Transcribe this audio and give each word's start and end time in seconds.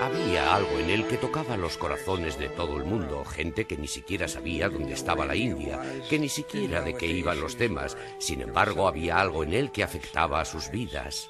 Había 0.00 0.54
algo 0.54 0.78
en 0.78 0.88
él 0.88 1.06
que 1.06 1.18
tocaba 1.18 1.58
los 1.58 1.76
corazones 1.76 2.38
de 2.38 2.48
todo 2.48 2.78
el 2.78 2.84
mundo, 2.84 3.22
gente 3.24 3.66
que 3.66 3.76
ni 3.76 3.86
siquiera 3.86 4.28
sabía 4.28 4.70
dónde 4.70 4.94
estaba 4.94 5.26
la 5.26 5.36
India, 5.36 5.78
que 6.08 6.18
ni 6.18 6.30
siquiera 6.30 6.80
de 6.80 6.94
qué 6.94 7.06
iban 7.06 7.38
los 7.38 7.56
temas. 7.56 7.98
Sin 8.18 8.40
embargo, 8.40 8.88
había 8.88 9.20
algo 9.20 9.44
en 9.44 9.52
él 9.52 9.70
que 9.70 9.82
afectaba 9.82 10.40
a 10.40 10.46
sus 10.46 10.70
vidas. 10.70 11.28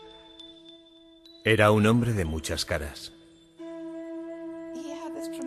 Era 1.45 1.73
un 1.73 1.85
hombre 1.87 2.13
de 2.13 2.25
muchas 2.25 2.65
caras. 2.65 3.13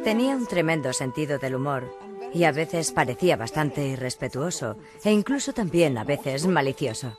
Tenía 0.04 0.36
un 0.36 0.46
tremendo 0.46 0.92
sentido 0.92 1.40
del 1.40 1.56
humor 1.56 1.98
y 2.34 2.44
a 2.44 2.52
veces 2.52 2.92
parecía 2.92 3.38
bastante 3.38 3.88
irrespetuoso 3.88 4.78
e 5.02 5.12
incluso 5.12 5.54
también 5.54 5.98
a 5.98 6.04
veces 6.04 6.46
malicioso. 6.46 7.18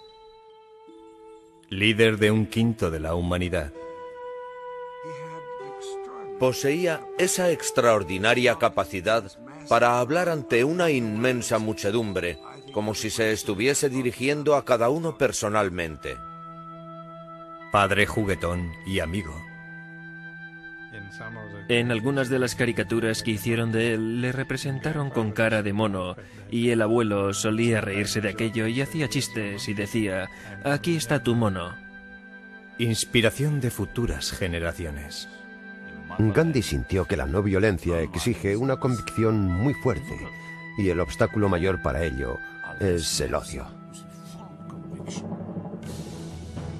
Líder 1.70 2.18
de 2.18 2.30
un 2.30 2.44
quinto 2.46 2.90
de 2.90 3.00
la 3.00 3.14
humanidad. 3.14 3.72
Poseía 6.38 7.00
esa 7.18 7.50
extraordinaria 7.50 8.56
capacidad 8.56 9.30
para 9.68 10.00
hablar 10.00 10.28
ante 10.28 10.64
una 10.64 10.90
inmensa 10.90 11.58
muchedumbre, 11.58 12.38
como 12.72 12.94
si 12.94 13.10
se 13.10 13.32
estuviese 13.32 13.88
dirigiendo 13.88 14.56
a 14.56 14.64
cada 14.64 14.90
uno 14.90 15.16
personalmente. 15.16 16.16
Padre 17.72 18.06
juguetón 18.06 18.72
y 18.86 19.00
amigo. 19.00 19.34
En 21.68 21.90
algunas 21.90 22.28
de 22.28 22.38
las 22.38 22.54
caricaturas 22.54 23.22
que 23.22 23.32
hicieron 23.32 23.72
de 23.72 23.94
él 23.94 24.20
le 24.20 24.32
representaron 24.32 25.10
con 25.10 25.32
cara 25.32 25.62
de 25.62 25.72
mono 25.72 26.16
y 26.50 26.70
el 26.70 26.82
abuelo 26.82 27.32
solía 27.34 27.80
reírse 27.80 28.20
de 28.20 28.28
aquello 28.28 28.66
y 28.66 28.80
hacía 28.80 29.08
chistes 29.08 29.68
y 29.68 29.74
decía, 29.74 30.28
aquí 30.64 30.96
está 30.96 31.22
tu 31.22 31.34
mono. 31.34 31.74
Inspiración 32.78 33.60
de 33.60 33.70
futuras 33.70 34.30
generaciones. 34.32 35.28
Gandhi 36.18 36.62
sintió 36.62 37.06
que 37.06 37.16
la 37.16 37.26
no 37.26 37.42
violencia 37.42 38.00
exige 38.00 38.56
una 38.56 38.76
convicción 38.76 39.46
muy 39.46 39.74
fuerte 39.74 40.16
y 40.78 40.88
el 40.88 41.00
obstáculo 41.00 41.48
mayor 41.48 41.82
para 41.82 42.04
ello 42.04 42.38
es 42.80 43.20
el 43.20 43.34
odio. 43.34 43.66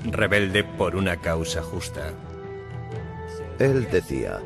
Rebelde 0.05 0.63
por 0.63 0.95
una 0.95 1.17
causa 1.17 1.63
justa. 1.63 2.11
Él 3.59 3.89
decía, 3.91 4.41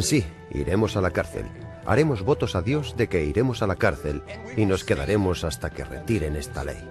sí, 0.00 0.24
iremos 0.50 0.96
a 0.96 1.00
la 1.00 1.10
cárcel. 1.10 1.46
Haremos 1.86 2.22
votos 2.22 2.56
a 2.56 2.62
Dios 2.62 2.96
de 2.96 3.08
que 3.08 3.24
iremos 3.24 3.62
a 3.62 3.66
la 3.66 3.76
cárcel 3.76 4.22
y 4.56 4.66
nos 4.66 4.84
quedaremos 4.84 5.44
hasta 5.44 5.70
que 5.70 5.84
retiren 5.84 6.36
esta 6.36 6.64
ley. 6.64 6.82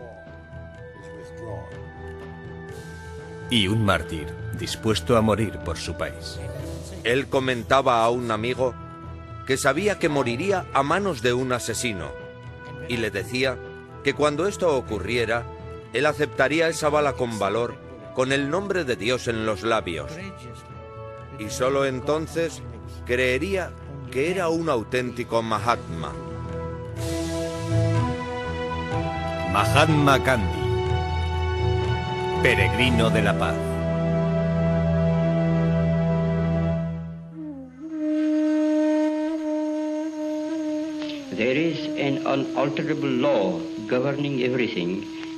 Y 3.50 3.68
un 3.68 3.86
mártir 3.86 4.28
dispuesto 4.58 5.18
a 5.18 5.22
morir 5.22 5.60
por 5.60 5.78
su 5.78 5.96
país. 5.96 6.40
Él 7.06 7.28
comentaba 7.28 8.04
a 8.04 8.10
un 8.10 8.32
amigo 8.32 8.74
que 9.46 9.58
sabía 9.58 10.00
que 10.00 10.10
moriría 10.10 10.66
a 10.74 10.82
manos 10.82 11.22
de 11.22 11.34
un 11.34 11.54
asesino 11.54 12.10
y 12.90 12.98
le 12.98 13.12
decía 13.12 13.58
que 14.04 14.16
cuando 14.16 14.48
esto 14.48 14.76
ocurriera, 14.76 15.46
él 15.94 16.08
aceptaría 16.08 16.68
esa 16.68 16.90
bala 16.90 17.14
con 17.14 17.38
valor, 17.38 17.76
con 18.16 18.32
el 18.32 18.50
nombre 18.50 18.86
de 18.86 18.96
Dios 18.96 19.28
en 19.28 19.46
los 19.46 19.62
labios. 19.62 20.12
Y 21.38 21.50
solo 21.52 21.86
entonces 21.86 22.64
creería 23.06 23.72
que 24.12 24.32
era 24.32 24.50
un 24.50 24.68
auténtico 24.68 25.44
Mahatma. 25.44 26.12
Mahatma 29.54 30.18
Gandhi, 30.18 30.60
peregrino 32.42 33.12
de 33.12 33.22
la 33.22 33.38
paz. 33.38 33.75
There 41.38 41.58
is 41.58 41.80
an 42.00 42.26
unalterable 42.26 43.10
law 43.10 43.60
governing 43.88 44.44
everything 44.44 44.92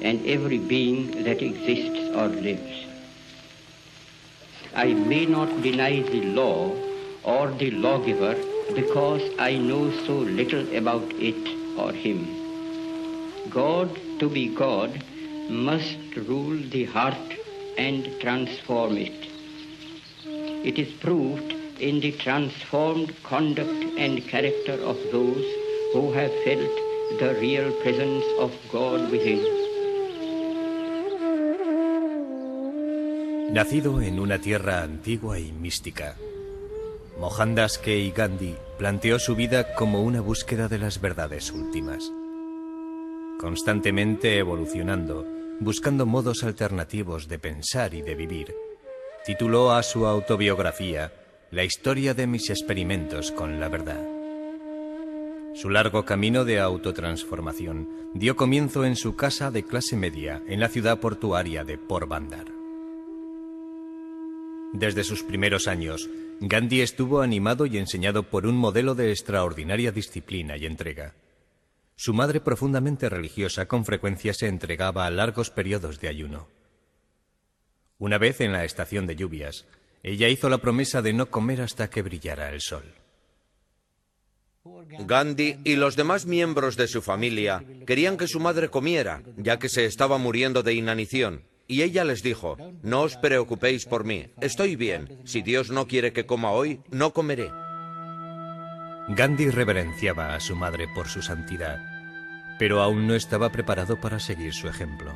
and 0.04 0.24
every 0.28 0.60
being 0.60 1.24
that 1.24 1.42
exists 1.42 2.16
or 2.16 2.28
lives. 2.28 2.86
I 4.76 4.94
may 4.94 5.26
not 5.26 5.64
deny 5.64 6.02
the 6.02 6.22
law 6.22 6.72
or 7.24 7.50
the 7.50 7.72
lawgiver 7.72 8.36
because 8.76 9.24
I 9.40 9.58
know 9.58 9.90
so 10.06 10.18
little 10.18 10.76
about 10.78 11.12
it 11.14 11.50
or 11.80 11.92
him. 11.92 12.20
God, 13.50 14.00
to 14.20 14.30
be 14.30 14.50
God, 14.54 15.04
must 15.50 15.98
rule 16.16 16.60
the 16.70 16.86
heart 16.86 17.38
and 17.76 18.08
transform 18.22 18.98
it. 18.98 19.32
It 20.64 20.78
is 20.78 20.94
proved 21.00 21.54
in 21.80 22.02
the 22.02 22.12
transformed 22.12 23.16
conduct 23.24 23.98
and 23.98 24.24
character 24.28 24.74
of 24.74 24.98
those 25.12 25.67
who 25.94 26.14
have 26.14 26.32
felt 26.44 26.70
the 27.20 27.34
real 27.40 27.72
presence 27.82 28.26
of 28.40 28.52
God 28.72 29.12
within. 29.12 29.42
Nacido 33.52 34.02
en 34.02 34.20
una 34.20 34.40
tierra 34.40 34.84
antigua 34.84 35.40
y 35.40 35.52
mística, 35.52 36.16
Mohandas 37.18 37.78
Kei 37.78 38.12
Gandhi 38.12 38.56
planteó 38.78 39.20
su 39.20 39.36
vida 39.36 39.74
como 39.74 40.04
una 40.04 40.22
búsqueda 40.22 40.68
de 40.68 40.78
las 40.78 41.00
verdades 41.00 41.52
últimas. 41.52 42.12
Constantemente 43.40 44.38
evolucionando, 44.38 45.26
buscando 45.60 46.06
modos 46.06 46.44
alternativos 46.44 47.28
de 47.28 47.40
pensar 47.40 47.94
y 47.94 48.02
de 48.02 48.16
vivir, 48.16 48.54
tituló 49.26 49.72
a 49.72 49.82
su 49.82 50.06
autobiografía 50.06 51.14
La 51.50 51.64
historia 51.64 52.14
de 52.14 52.28
mis 52.28 52.50
experimentos 52.50 53.32
con 53.32 53.60
la 53.60 53.70
verdad. 53.70 54.17
Su 55.60 55.72
largo 55.72 56.06
camino 56.06 56.46
de 56.46 56.60
autotransformación 56.60 57.90
dio 58.14 58.36
comienzo 58.36 58.86
en 58.86 58.96
su 58.96 59.16
casa 59.16 59.50
de 59.50 59.64
clase 59.64 59.96
media 59.96 60.40
en 60.48 60.60
la 60.60 60.70
ciudad 60.70 61.00
portuaria 61.00 61.64
de 61.64 61.80
Port 61.80 62.08
Bandar. 62.08 62.46
Desde 64.74 65.04
sus 65.04 65.24
primeros 65.24 65.68
años, 65.68 66.12
Gandhi 66.42 66.82
estuvo 66.82 67.22
animado 67.22 67.66
y 67.66 67.80
enseñado 67.80 68.22
por 68.22 68.46
un 68.46 68.56
modelo 68.56 68.94
de 68.94 69.10
extraordinaria 69.10 69.92
disciplina 69.92 70.58
y 70.58 70.68
entrega. 70.68 71.16
Su 71.96 72.14
madre, 72.14 72.40
profundamente 72.40 73.10
religiosa, 73.10 73.68
con 73.68 73.84
frecuencia 73.84 74.36
se 74.36 74.46
entregaba 74.46 75.08
a 75.08 75.10
largos 75.10 75.50
periodos 75.50 76.00
de 76.00 76.08
ayuno. 76.08 76.50
Una 77.98 78.20
vez 78.20 78.42
en 78.42 78.52
la 78.52 78.64
estación 78.64 79.08
de 79.08 79.16
lluvias, 79.16 79.66
ella 80.04 80.28
hizo 80.28 80.50
la 80.50 80.60
promesa 80.60 81.02
de 81.02 81.14
no 81.14 81.32
comer 81.32 81.64
hasta 81.64 81.90
que 81.90 82.04
brillara 82.04 82.52
el 82.52 82.62
sol. 82.62 82.94
Gandhi 85.00 85.58
y 85.64 85.76
los 85.76 85.96
demás 85.96 86.26
miembros 86.26 86.78
de 86.78 86.88
su 86.88 87.02
familia 87.02 87.64
querían 87.86 88.18
que 88.18 88.28
su 88.28 88.40
madre 88.40 88.70
comiera, 88.70 89.22
ya 89.38 89.60
que 89.60 89.70
se 89.70 89.86
estaba 89.86 90.18
muriendo 90.18 90.64
de 90.64 90.74
inanición. 90.74 91.44
Y 91.68 91.82
ella 91.82 92.06
les 92.06 92.24
dijo, 92.24 92.58
no 92.82 93.02
os 93.02 93.18
preocupéis 93.18 93.86
por 93.86 94.06
mí, 94.06 94.28
estoy 94.40 94.76
bien, 94.76 95.20
si 95.26 95.42
Dios 95.42 95.70
no 95.70 95.88
quiere 95.88 96.14
que 96.14 96.26
coma 96.26 96.52
hoy, 96.52 96.82
no 96.90 97.12
comeré. 97.12 97.52
Gandhi 99.10 99.50
reverenciaba 99.50 100.34
a 100.34 100.40
su 100.40 100.56
madre 100.56 100.88
por 100.94 101.08
su 101.08 101.22
santidad, 101.22 101.80
pero 102.58 102.82
aún 102.82 103.08
no 103.08 103.16
estaba 103.16 103.52
preparado 103.52 104.00
para 104.00 104.20
seguir 104.20 104.54
su 104.54 104.68
ejemplo. 104.68 105.14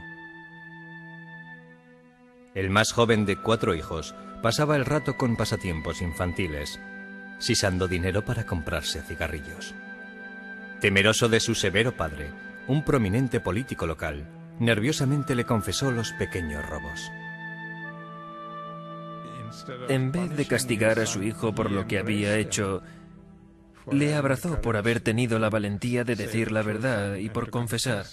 El 2.53 2.69
más 2.69 2.91
joven 2.91 3.25
de 3.25 3.37
cuatro 3.37 3.73
hijos 3.75 4.13
pasaba 4.41 4.75
el 4.75 4.85
rato 4.85 5.15
con 5.15 5.37
pasatiempos 5.37 6.01
infantiles, 6.01 6.81
sisando 7.41 7.87
dinero 7.87 8.23
para 8.23 8.45
comprarse 8.45 9.01
cigarrillos. 9.01 9.73
Temeroso 10.79 11.27
de 11.27 11.39
su 11.39 11.55
severo 11.55 11.97
padre, 11.97 12.29
un 12.67 12.85
prominente 12.85 13.39
político 13.39 13.85
local, 13.87 14.27
nerviosamente 14.59 15.35
le 15.35 15.45
confesó 15.45 15.91
los 15.91 16.11
pequeños 16.13 16.65
robos. 16.69 17.11
En 19.89 20.11
vez 20.11 20.35
de 20.37 20.45
castigar 20.45 20.99
a 20.99 21.05
su 21.05 21.23
hijo 21.23 21.53
por 21.53 21.71
lo 21.71 21.87
que 21.87 21.99
había 21.99 22.37
hecho, 22.37 22.81
le 23.91 24.15
abrazó 24.15 24.61
por 24.61 24.77
haber 24.77 25.01
tenido 25.01 25.39
la 25.39 25.49
valentía 25.49 26.03
de 26.03 26.15
decir 26.15 26.51
la 26.51 26.61
verdad 26.61 27.15
y 27.15 27.29
por 27.29 27.49
confesar. 27.49 28.05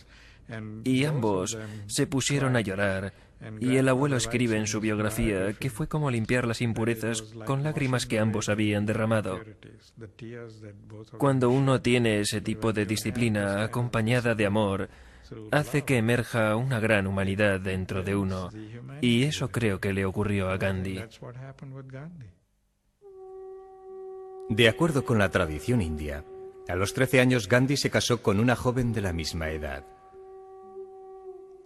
Y 0.84 1.04
ambos 1.04 1.58
se 1.86 2.06
pusieron 2.06 2.56
a 2.56 2.60
llorar 2.62 3.12
y 3.60 3.76
el 3.76 3.88
abuelo 3.88 4.16
escribe 4.16 4.56
en 4.56 4.66
su 4.66 4.80
biografía 4.80 5.52
que 5.52 5.70
fue 5.70 5.88
como 5.88 6.10
limpiar 6.10 6.46
las 6.46 6.60
impurezas 6.60 7.22
con 7.46 7.62
lágrimas 7.62 8.06
que 8.06 8.18
ambos 8.18 8.48
habían 8.48 8.86
derramado. 8.86 9.40
Cuando 11.18 11.50
uno 11.50 11.80
tiene 11.80 12.20
ese 12.20 12.40
tipo 12.40 12.72
de 12.72 12.86
disciplina 12.86 13.62
acompañada 13.62 14.34
de 14.34 14.46
amor, 14.46 14.88
hace 15.50 15.82
que 15.82 15.98
emerja 15.98 16.56
una 16.56 16.80
gran 16.80 17.06
humanidad 17.06 17.60
dentro 17.60 18.02
de 18.02 18.16
uno. 18.16 18.50
Y 19.00 19.24
eso 19.24 19.48
creo 19.50 19.80
que 19.80 19.92
le 19.92 20.04
ocurrió 20.04 20.50
a 20.50 20.56
Gandhi. 20.56 21.02
De 24.50 24.68
acuerdo 24.68 25.04
con 25.04 25.18
la 25.18 25.30
tradición 25.30 25.82
india, 25.82 26.24
a 26.68 26.74
los 26.74 26.94
13 26.94 27.20
años 27.20 27.48
Gandhi 27.48 27.76
se 27.76 27.90
casó 27.90 28.22
con 28.22 28.40
una 28.40 28.56
joven 28.56 28.92
de 28.92 29.02
la 29.02 29.12
misma 29.12 29.50
edad. 29.50 29.84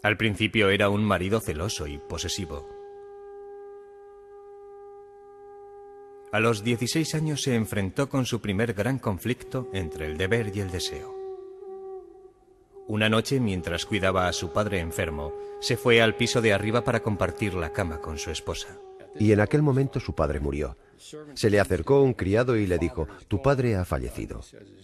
Al 0.02 0.16
principio 0.16 0.68
era 0.70 0.88
un 0.88 1.04
marido 1.04 1.38
celoso 1.38 1.86
y 1.86 1.96
posesivo. 1.96 2.68
A 6.32 6.40
los 6.40 6.64
16 6.64 7.14
años 7.14 7.42
se 7.42 7.54
enfrentó 7.54 8.08
con 8.08 8.26
su 8.26 8.40
primer 8.40 8.74
gran 8.74 8.98
conflicto 8.98 9.68
entre 9.72 10.06
el 10.06 10.16
deber 10.16 10.50
y 10.56 10.58
el 10.58 10.72
deseo. 10.72 11.14
Una 12.88 13.08
noche, 13.08 13.38
mientras 13.38 13.86
cuidaba 13.86 14.26
a 14.26 14.32
su 14.32 14.52
padre 14.52 14.80
enfermo, 14.80 15.32
se 15.60 15.76
fue 15.76 16.02
al 16.02 16.16
piso 16.16 16.40
de 16.40 16.52
arriba 16.52 16.82
para 16.82 17.00
compartir 17.00 17.54
la 17.54 17.72
cama 17.72 18.00
con 18.00 18.18
su 18.18 18.32
esposa. 18.32 18.76
Y 19.16 19.30
en 19.30 19.38
aquel 19.38 19.62
momento 19.62 20.00
su 20.00 20.16
padre 20.16 20.40
murió. 20.40 20.76
Se 21.34 21.50
le 21.50 21.60
acercó 21.60 22.02
un 22.02 22.14
criado 22.14 22.56
y 22.56 22.66
le 22.66 22.78
dijo, 22.78 23.08
tu 23.28 23.42
padre 23.42 23.76
ha 23.76 23.84
fallecido. 23.84 24.40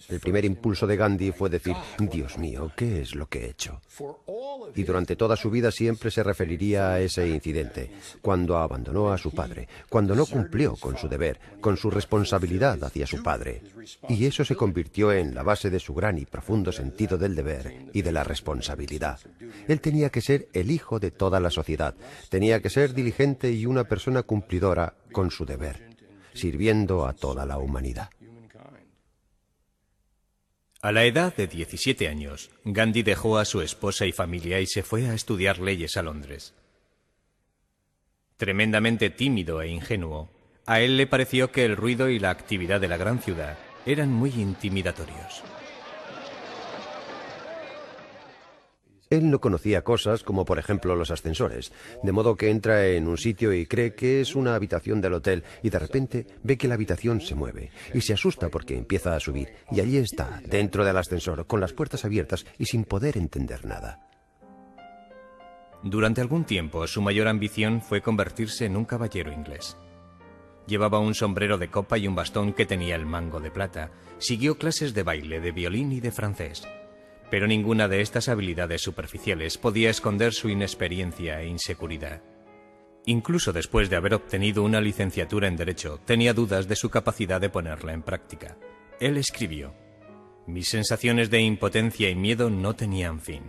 El 0.09 0.19
primer 0.19 0.45
impulso 0.45 0.85
de 0.85 0.97
Gandhi 0.97 1.31
fue 1.31 1.49
decir, 1.49 1.75
Dios 1.97 2.37
mío, 2.37 2.71
¿qué 2.75 3.01
es 3.01 3.15
lo 3.15 3.27
que 3.27 3.45
he 3.45 3.49
hecho? 3.49 3.81
Y 4.75 4.83
durante 4.83 5.15
toda 5.15 5.35
su 5.35 5.49
vida 5.49 5.71
siempre 5.71 6.11
se 6.11 6.23
referiría 6.23 6.91
a 6.91 6.99
ese 6.99 7.27
incidente, 7.27 7.91
cuando 8.21 8.57
abandonó 8.57 9.11
a 9.11 9.17
su 9.17 9.31
padre, 9.31 9.67
cuando 9.89 10.15
no 10.15 10.25
cumplió 10.25 10.75
con 10.75 10.97
su 10.97 11.07
deber, 11.07 11.39
con 11.61 11.77
su 11.77 11.89
responsabilidad 11.89 12.83
hacia 12.83 13.07
su 13.07 13.23
padre. 13.23 13.61
Y 14.07 14.25
eso 14.25 14.43
se 14.43 14.55
convirtió 14.55 15.11
en 15.11 15.33
la 15.33 15.43
base 15.43 15.69
de 15.69 15.79
su 15.79 15.93
gran 15.93 16.17
y 16.17 16.25
profundo 16.25 16.71
sentido 16.71 17.17
del 17.17 17.35
deber 17.35 17.87
y 17.93 18.01
de 18.01 18.11
la 18.11 18.23
responsabilidad. 18.23 19.19
Él 19.67 19.81
tenía 19.81 20.09
que 20.09 20.21
ser 20.21 20.49
el 20.53 20.71
hijo 20.71 20.99
de 20.99 21.11
toda 21.11 21.39
la 21.39 21.49
sociedad, 21.49 21.95
tenía 22.29 22.61
que 22.61 22.69
ser 22.69 22.93
diligente 22.93 23.51
y 23.51 23.65
una 23.65 23.85
persona 23.85 24.23
cumplidora 24.23 24.93
con 25.11 25.31
su 25.31 25.45
deber 25.45 25.88
sirviendo 26.33 27.05
a 27.05 27.13
toda 27.13 27.45
la 27.45 27.57
humanidad. 27.57 28.09
A 30.81 30.93
la 30.93 31.03
edad 31.03 31.35
de 31.35 31.47
17 31.47 32.07
años, 32.07 32.51
Gandhi 32.63 33.03
dejó 33.03 33.37
a 33.37 33.43
su 33.43 33.61
esposa 33.61 34.05
y 34.05 34.13
familia 34.13 34.61
y 34.61 34.65
se 34.65 34.81
fue 34.81 35.09
a 35.09 35.13
estudiar 35.13 35.59
leyes 35.59 35.97
a 35.97 36.03
Londres. 36.03 36.53
Tremendamente 38.37 39.09
tímido 39.09 39.61
e 39.61 39.67
ingenuo, 39.67 40.31
a 40.65 40.79
él 40.79 40.95
le 40.95 41.05
pareció 41.05 41.51
que 41.51 41.65
el 41.65 41.75
ruido 41.75 42.09
y 42.09 42.19
la 42.19 42.29
actividad 42.29 42.79
de 42.79 42.87
la 42.87 42.95
gran 42.95 43.19
ciudad 43.19 43.57
eran 43.85 44.09
muy 44.09 44.29
intimidatorios. 44.29 45.43
Él 49.11 49.31
no 49.31 49.41
conocía 49.41 49.83
cosas 49.83 50.21
como 50.21 50.45
por 50.45 50.59
ejemplo 50.59 50.95
los 50.95 51.09
ascensores, 51.09 51.71
de 52.03 52.11
modo 52.11 52.35
que 52.35 52.51
entra 52.51 52.85
en 52.85 53.07
un 53.07 53.17
sitio 53.17 53.53
y 53.53 53.65
cree 53.65 53.95
que 53.95 54.21
es 54.21 54.35
una 54.35 54.53
habitación 54.53 55.01
del 55.01 55.15
hotel 55.15 55.43
y 55.63 55.71
de 55.71 55.79
repente 55.79 56.27
ve 56.43 56.59
que 56.59 56.67
la 56.67 56.75
habitación 56.75 57.19
se 57.19 57.33
mueve 57.33 57.71
y 57.91 58.01
se 58.01 58.13
asusta 58.13 58.49
porque 58.49 58.77
empieza 58.77 59.15
a 59.15 59.19
subir 59.19 59.49
y 59.71 59.79
allí 59.79 59.97
está, 59.97 60.39
dentro 60.45 60.85
del 60.85 60.95
ascensor, 60.95 61.47
con 61.47 61.59
las 61.59 61.73
puertas 61.73 62.05
abiertas 62.05 62.45
y 62.59 62.65
sin 62.65 62.83
poder 62.83 63.17
entender 63.17 63.65
nada. 63.65 64.07
Durante 65.81 66.21
algún 66.21 66.43
tiempo 66.43 66.85
su 66.85 67.01
mayor 67.01 67.29
ambición 67.29 67.81
fue 67.81 68.03
convertirse 68.03 68.65
en 68.65 68.77
un 68.77 68.85
caballero 68.85 69.33
inglés. 69.33 69.75
Llevaba 70.67 70.99
un 70.99 71.15
sombrero 71.15 71.57
de 71.57 71.71
copa 71.71 71.97
y 71.97 72.07
un 72.07 72.13
bastón 72.13 72.53
que 72.53 72.67
tenía 72.67 72.95
el 72.95 73.07
mango 73.07 73.39
de 73.39 73.49
plata. 73.49 73.89
Siguió 74.19 74.59
clases 74.59 74.93
de 74.93 75.01
baile, 75.01 75.39
de 75.39 75.51
violín 75.51 75.93
y 75.93 75.99
de 75.99 76.11
francés. 76.11 76.67
Pero 77.29 77.47
ninguna 77.47 77.87
de 77.87 78.01
estas 78.01 78.27
habilidades 78.29 78.81
superficiales 78.81 79.57
podía 79.57 79.89
esconder 79.89 80.33
su 80.33 80.49
inexperiencia 80.49 81.41
e 81.41 81.47
inseguridad. 81.47 82.21
Incluso 83.05 83.53
después 83.53 83.89
de 83.89 83.95
haber 83.95 84.13
obtenido 84.13 84.63
una 84.63 84.81
licenciatura 84.81 85.47
en 85.47 85.55
Derecho, 85.55 85.99
tenía 86.05 86.33
dudas 86.33 86.67
de 86.67 86.75
su 86.75 86.89
capacidad 86.89 87.39
de 87.39 87.49
ponerla 87.49 87.93
en 87.93 88.03
práctica. 88.03 88.57
Él 88.99 89.17
escribió, 89.17 89.73
Mis 90.47 90.69
sensaciones 90.69 91.29
de 91.29 91.41
impotencia 91.41 92.09
y 92.09 92.15
miedo 92.15 92.49
no 92.49 92.75
tenían 92.75 93.19
fin. 93.19 93.43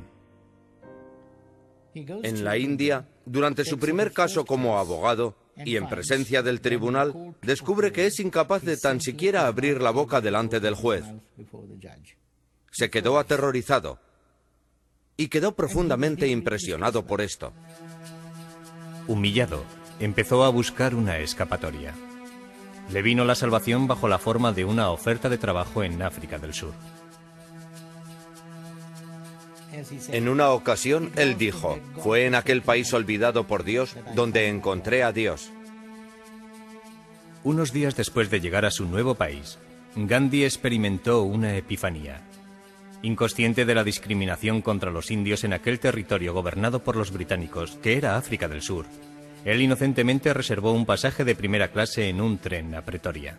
En 1.94 2.44
la 2.44 2.56
India, 2.56 3.08
durante 3.24 3.64
su 3.64 3.78
primer 3.78 4.12
caso 4.12 4.44
como 4.44 4.78
abogado 4.78 5.36
y 5.56 5.76
en 5.76 5.88
presencia 5.88 6.42
del 6.42 6.60
tribunal, 6.60 7.34
descubre 7.42 7.90
que 7.90 8.06
es 8.06 8.20
incapaz 8.20 8.62
de 8.62 8.76
tan 8.76 9.00
siquiera 9.00 9.46
abrir 9.46 9.82
la 9.82 9.90
boca 9.90 10.20
delante 10.20 10.60
del 10.60 10.74
juez. 10.74 11.04
Se 12.70 12.90
quedó 12.90 13.18
aterrorizado 13.18 13.98
y 15.16 15.28
quedó 15.28 15.54
profundamente 15.54 16.28
impresionado 16.28 17.06
por 17.06 17.20
esto. 17.20 17.52
Humillado, 19.06 19.64
empezó 19.98 20.44
a 20.44 20.48
buscar 20.48 20.94
una 20.94 21.18
escapatoria. 21.18 21.94
Le 22.90 23.02
vino 23.02 23.24
la 23.24 23.34
salvación 23.34 23.86
bajo 23.86 24.08
la 24.08 24.18
forma 24.18 24.52
de 24.52 24.64
una 24.64 24.90
oferta 24.90 25.28
de 25.28 25.38
trabajo 25.38 25.82
en 25.82 26.00
África 26.02 26.38
del 26.38 26.54
Sur. 26.54 26.72
En 30.08 30.28
una 30.28 30.50
ocasión, 30.50 31.12
él 31.16 31.38
dijo, 31.38 31.78
fue 32.02 32.26
en 32.26 32.34
aquel 32.34 32.62
país 32.62 32.92
olvidado 32.92 33.46
por 33.46 33.64
Dios 33.64 33.96
donde 34.14 34.48
encontré 34.48 35.02
a 35.02 35.12
Dios. 35.12 35.50
Unos 37.44 37.72
días 37.72 37.96
después 37.96 38.30
de 38.30 38.40
llegar 38.40 38.64
a 38.64 38.70
su 38.70 38.86
nuevo 38.86 39.14
país, 39.14 39.58
Gandhi 39.94 40.44
experimentó 40.44 41.22
una 41.22 41.56
epifanía. 41.56 42.22
Inconsciente 43.02 43.64
de 43.64 43.74
la 43.74 43.84
discriminación 43.84 44.60
contra 44.60 44.90
los 44.90 45.10
indios 45.10 45.44
en 45.44 45.54
aquel 45.54 45.80
territorio 45.80 46.34
gobernado 46.34 46.84
por 46.84 46.96
los 46.96 47.12
británicos, 47.12 47.78
que 47.82 47.96
era 47.96 48.16
África 48.16 48.46
del 48.46 48.60
Sur, 48.60 48.86
él 49.44 49.62
inocentemente 49.62 50.34
reservó 50.34 50.72
un 50.72 50.84
pasaje 50.84 51.24
de 51.24 51.34
primera 51.34 51.68
clase 51.68 52.08
en 52.08 52.20
un 52.20 52.38
tren 52.38 52.74
a 52.74 52.84
Pretoria. 52.84 53.38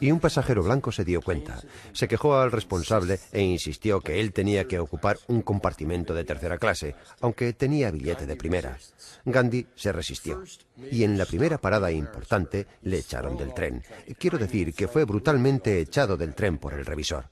Y 0.00 0.10
un 0.10 0.18
pasajero 0.18 0.62
blanco 0.64 0.90
se 0.90 1.04
dio 1.04 1.20
cuenta. 1.20 1.60
Se 1.92 2.08
quejó 2.08 2.36
al 2.36 2.50
responsable 2.50 3.20
e 3.30 3.42
insistió 3.42 4.00
que 4.00 4.18
él 4.18 4.32
tenía 4.32 4.64
que 4.64 4.80
ocupar 4.80 5.18
un 5.28 5.42
compartimento 5.42 6.12
de 6.12 6.24
tercera 6.24 6.58
clase, 6.58 6.96
aunque 7.20 7.52
tenía 7.52 7.90
billete 7.90 8.26
de 8.26 8.34
primera. 8.34 8.78
Gandhi 9.24 9.66
se 9.76 9.92
resistió. 9.92 10.42
Y 10.90 11.04
en 11.04 11.18
la 11.18 11.26
primera 11.26 11.58
parada 11.58 11.92
importante 11.92 12.66
le 12.82 12.98
echaron 12.98 13.36
del 13.36 13.54
tren. 13.54 13.82
Quiero 14.18 14.38
decir 14.38 14.74
que 14.74 14.88
fue 14.88 15.04
brutalmente 15.04 15.78
echado 15.78 16.16
del 16.16 16.34
tren 16.34 16.58
por 16.58 16.72
el 16.72 16.84
revisor. 16.84 17.26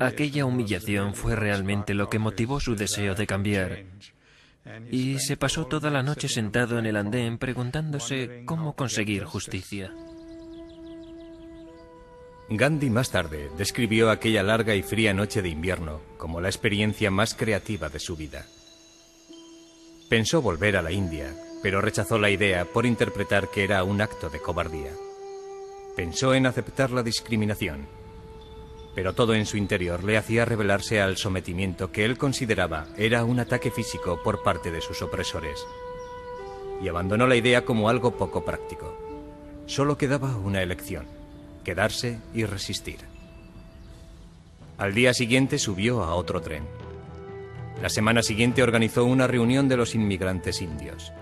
Aquella 0.00 0.44
humillación 0.44 1.14
fue 1.14 1.36
realmente 1.36 1.94
lo 1.94 2.08
que 2.08 2.18
motivó 2.18 2.60
su 2.60 2.76
deseo 2.76 3.14
de 3.14 3.26
cambiar. 3.26 3.84
Y 4.90 5.18
se 5.18 5.36
pasó 5.36 5.66
toda 5.66 5.90
la 5.90 6.02
noche 6.02 6.28
sentado 6.28 6.78
en 6.78 6.86
el 6.86 6.96
andén 6.96 7.38
preguntándose 7.38 8.44
cómo 8.44 8.74
conseguir 8.74 9.24
justicia. 9.24 9.92
Gandhi 12.48 12.90
más 12.90 13.10
tarde 13.10 13.50
describió 13.58 14.10
aquella 14.10 14.42
larga 14.42 14.74
y 14.74 14.82
fría 14.82 15.12
noche 15.12 15.42
de 15.42 15.48
invierno 15.48 16.00
como 16.16 16.40
la 16.40 16.48
experiencia 16.48 17.10
más 17.10 17.34
creativa 17.34 17.88
de 17.88 17.98
su 17.98 18.16
vida. 18.16 18.46
Pensó 20.08 20.40
volver 20.40 20.76
a 20.76 20.82
la 20.82 20.92
India, 20.92 21.34
pero 21.62 21.80
rechazó 21.80 22.18
la 22.18 22.30
idea 22.30 22.64
por 22.64 22.86
interpretar 22.86 23.50
que 23.50 23.64
era 23.64 23.82
un 23.82 24.00
acto 24.00 24.30
de 24.30 24.40
cobardía. 24.40 24.92
Pensó 25.96 26.34
en 26.34 26.46
aceptar 26.46 26.92
la 26.92 27.02
discriminación, 27.02 27.88
pero 28.96 29.12
todo 29.12 29.34
en 29.34 29.44
su 29.44 29.58
interior 29.58 30.02
le 30.02 30.16
hacía 30.16 30.46
rebelarse 30.46 31.02
al 31.02 31.18
sometimiento 31.18 31.92
que 31.92 32.06
él 32.06 32.16
consideraba 32.16 32.86
era 32.96 33.24
un 33.24 33.38
ataque 33.38 33.70
físico 33.70 34.22
por 34.24 34.42
parte 34.42 34.70
de 34.70 34.80
sus 34.80 35.02
opresores. 35.02 35.62
Y 36.82 36.88
abandonó 36.88 37.26
la 37.26 37.36
idea 37.36 37.66
como 37.66 37.90
algo 37.90 38.16
poco 38.16 38.46
práctico. 38.46 38.96
Solo 39.66 39.98
quedaba 39.98 40.34
una 40.38 40.62
elección, 40.62 41.04
quedarse 41.62 42.20
y 42.32 42.46
resistir. 42.46 43.00
Al 44.78 44.94
día 44.94 45.12
siguiente 45.12 45.58
subió 45.58 46.02
a 46.02 46.14
otro 46.14 46.40
tren. 46.40 46.64
La 47.82 47.90
semana 47.90 48.22
siguiente 48.22 48.62
organizó 48.62 49.04
una 49.04 49.26
reunión 49.26 49.68
de 49.68 49.76
los 49.76 49.94
inmigrantes 49.94 50.62
indios. 50.62 51.12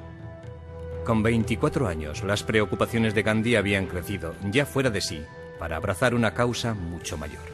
Con 1.05 1.25
24 1.25 1.89
años, 1.89 2.23
las 2.23 2.45
preocupaciones 2.45 3.17
de 3.17 3.25
Gandhi 3.25 3.57
habían 3.57 3.87
crecido, 3.87 4.37
ya 4.53 4.65
fuera 4.65 4.91
de 4.91 5.01
sí, 5.01 5.25
para 5.59 5.75
abrazar 5.75 6.15
una 6.15 6.35
causa 6.35 6.73
mucho 6.73 7.19
mayor. 7.19 7.54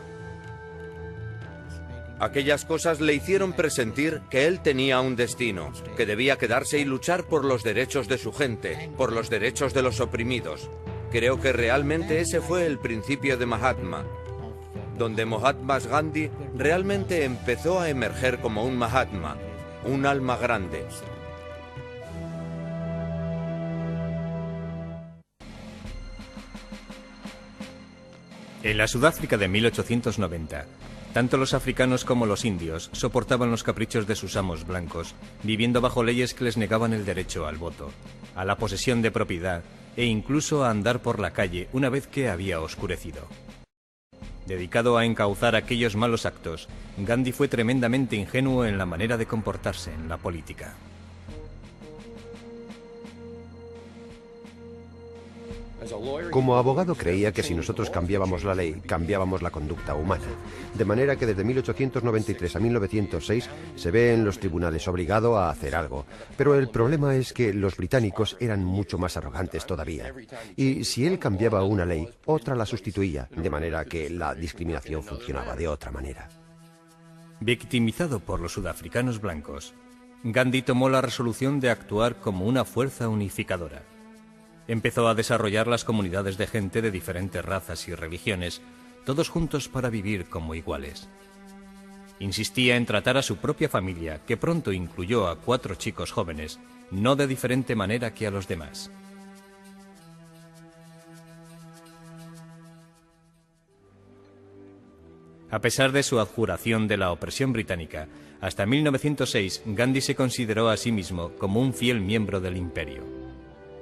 Aquellas 2.21 2.67
cosas 2.67 3.01
le 3.01 3.15
hicieron 3.15 3.55
presentir 3.55 4.21
que 4.29 4.47
él 4.47 4.61
tenía 4.61 5.01
un 5.01 5.17
destino, 5.17 5.73
que 5.97 6.05
debía 6.05 6.37
quedarse 6.37 6.79
y 6.79 6.85
luchar 6.85 7.25
por 7.25 7.47
los 7.47 7.65
derechos 7.65 8.09
de 8.09 8.19
su 8.19 8.31
gente, 8.31 8.91
por 8.99 9.11
los 9.11 9.31
derechos 9.31 9.73
de 9.73 9.81
los 9.81 10.01
oprimidos. 10.01 10.69
Creo 11.11 11.41
que 11.41 11.55
realmente 11.55 12.21
ese 12.21 12.43
fue 12.43 12.67
el 12.67 12.79
principio 12.79 13.39
de 13.39 13.47
Mahatma, 13.47 14.05
donde 14.99 15.25
Mahatma 15.25 15.79
Gandhi 15.79 16.31
realmente 16.55 17.25
empezó 17.25 17.81
a 17.81 17.89
emerger 17.89 18.39
como 18.41 18.67
un 18.67 18.77
Mahatma, 18.77 19.39
un 19.87 20.05
alma 20.05 20.37
grande. 20.37 20.85
En 28.63 28.77
la 28.77 28.87
Sudáfrica 28.87 29.39
de 29.39 29.49
1890, 29.49 30.67
tanto 31.13 31.37
los 31.37 31.55
africanos 31.55 32.05
como 32.05 32.27
los 32.27 32.45
indios 32.45 32.91
soportaban 32.93 33.51
los 33.51 33.63
caprichos 33.63 34.07
de 34.07 34.17
sus 34.17 34.37
amos 34.37 34.67
blancos, 34.67 35.15
viviendo 35.43 35.81
bajo 35.81 36.05
leyes 36.05 36.35
que 36.35 36.45
les 36.45 36.57
negaban 36.57 36.93
el 36.93 37.05
derecho 37.05 37.47
al 37.47 37.57
voto, 37.57 37.91
a 38.35 38.45
la 38.45 38.57
posesión 38.57 39.03
de 39.03 39.11
propiedad 39.11 39.63
e 39.97 40.05
incluso 40.05 40.65
a 40.65 40.71
andar 40.71 41.01
por 41.01 41.19
la 41.19 41.33
calle 41.33 41.69
una 41.73 41.89
vez 41.89 42.07
que 42.07 42.29
había 42.29 42.61
oscurecido. 42.61 43.27
Dedicado 44.47 44.99
a 44.99 45.05
encauzar 45.05 45.55
aquellos 45.55 45.97
malos 45.97 46.27
actos, 46.27 46.69
Gandhi 46.99 47.33
fue 47.33 47.49
tremendamente 47.49 48.17
ingenuo 48.17 48.65
en 48.65 48.79
la 48.79 48.87
manera 48.87 49.17
de 49.17 49.27
comportarse 49.27 49.93
en 49.93 50.09
la 50.09 50.17
política. 50.17 50.75
Como 56.31 56.57
abogado 56.57 56.95
creía 56.95 57.33
que 57.33 57.43
si 57.43 57.55
nosotros 57.55 57.91
cambiábamos 57.91 58.45
la 58.45 58.55
ley, 58.55 58.81
cambiábamos 58.87 59.43
la 59.43 59.51
conducta 59.51 59.95
humana. 59.95 60.25
De 60.75 60.85
manera 60.85 61.17
que 61.17 61.27
desde 61.27 61.45
1893 61.45 62.57
a 62.57 62.61
1906 62.61 63.51
se 63.77 63.91
ve 63.91 64.15
en 64.15 64.25
los 64.25 64.39
tribunales 64.39 64.87
obligado 64.89 65.39
a 65.39 65.51
hacer 65.51 65.75
algo. 65.75 66.07
Pero 66.37 66.55
el 66.55 66.69
problema 66.69 67.15
es 67.17 67.33
que 67.33 67.53
los 67.53 67.77
británicos 67.77 68.37
eran 68.41 68.65
mucho 68.65 68.99
más 68.99 69.17
arrogantes 69.17 69.67
todavía. 69.67 70.15
Y 70.57 70.85
si 70.85 71.07
él 71.07 71.19
cambiaba 71.19 71.65
una 71.65 71.85
ley, 71.85 72.09
otra 72.27 72.55
la 72.55 72.67
sustituía, 72.67 73.29
de 73.35 73.51
manera 73.51 73.85
que 73.85 74.11
la 74.11 74.35
discriminación 74.35 75.03
funcionaba 75.03 75.57
de 75.57 75.69
otra 75.69 75.91
manera. 75.91 76.29
Victimizado 77.41 78.21
por 78.21 78.41
los 78.41 78.53
sudafricanos 78.53 79.21
blancos, 79.21 79.75
Gandhi 80.23 80.61
tomó 80.61 80.91
la 80.91 81.01
resolución 81.01 81.61
de 81.61 81.71
actuar 81.71 82.17
como 82.21 82.45
una 82.45 82.67
fuerza 82.67 83.09
unificadora. 83.09 83.83
Empezó 84.71 85.09
a 85.09 85.17
desarrollar 85.17 85.67
las 85.67 85.83
comunidades 85.83 86.39
de 86.39 86.47
gente 86.47 86.81
de 86.81 86.93
diferentes 86.93 87.45
razas 87.45 87.89
y 87.89 87.95
religiones, 87.97 88.63
todos 89.05 89.29
juntos 89.29 89.69
para 89.69 89.91
vivir 89.91 90.27
como 90.27 90.55
iguales. 90.55 91.09
Insistía 92.21 92.77
en 92.77 92.87
tratar 92.87 93.17
a 93.17 93.23
su 93.23 93.39
propia 93.39 93.69
familia, 93.69 94.21
que 94.25 94.37
pronto 94.37 94.71
incluyó 94.71 95.27
a 95.27 95.41
cuatro 95.41 95.75
chicos 95.75 96.13
jóvenes, 96.13 96.61
no 96.93 97.17
de 97.17 97.27
diferente 97.27 97.75
manera 97.75 98.15
que 98.15 98.29
a 98.29 98.31
los 98.31 98.47
demás. 98.47 98.93
A 105.51 105.61
pesar 105.61 105.91
de 105.91 106.05
su 106.05 106.21
adjuración 106.21 106.87
de 106.87 106.97
la 106.97 107.11
opresión 107.11 107.53
británica, 107.53 108.07
hasta 108.41 108.67
1906 108.67 109.63
Gandhi 109.67 110.01
se 110.01 110.15
consideró 110.15 110.69
a 110.69 110.77
sí 110.77 110.93
mismo 110.93 111.33
como 111.39 111.61
un 111.61 111.75
fiel 111.75 112.01
miembro 112.01 112.41
del 112.41 112.57
imperio, 112.57 113.20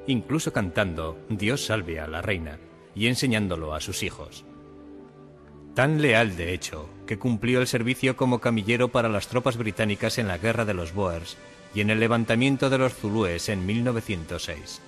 incluso 0.09 0.53
cantando 0.53 1.19
Dios 1.29 1.67
salve 1.67 2.01
a 2.01 2.09
la 2.09 2.23
reina 2.23 2.59
y 2.95 3.07
enseñándolo 3.07 3.75
a 3.75 3.81
sus 3.81 4.03
hijos. 4.03 4.45
Tan 5.75 6.03
leal, 6.03 6.37
de 6.37 6.55
hecho, 6.55 6.89
que 7.07 7.19
cumplió 7.19 7.61
el 7.61 7.69
servicio 7.69 8.17
como 8.17 8.41
camillero 8.41 8.89
para 8.89 9.09
las 9.09 9.29
tropas 9.29 9.57
británicas 9.57 10.19
en 10.19 10.27
la 10.27 10.39
guerra 10.39 10.65
de 10.65 10.75
los 10.75 10.93
Boers 10.93 11.37
y 11.75 11.83
en 11.83 11.91
el 11.91 12.01
levantamiento 12.01 12.71
de 12.71 12.79
los 12.79 12.95
Zulúes 12.95 13.49
en 13.49 13.65
1906. 13.65 14.81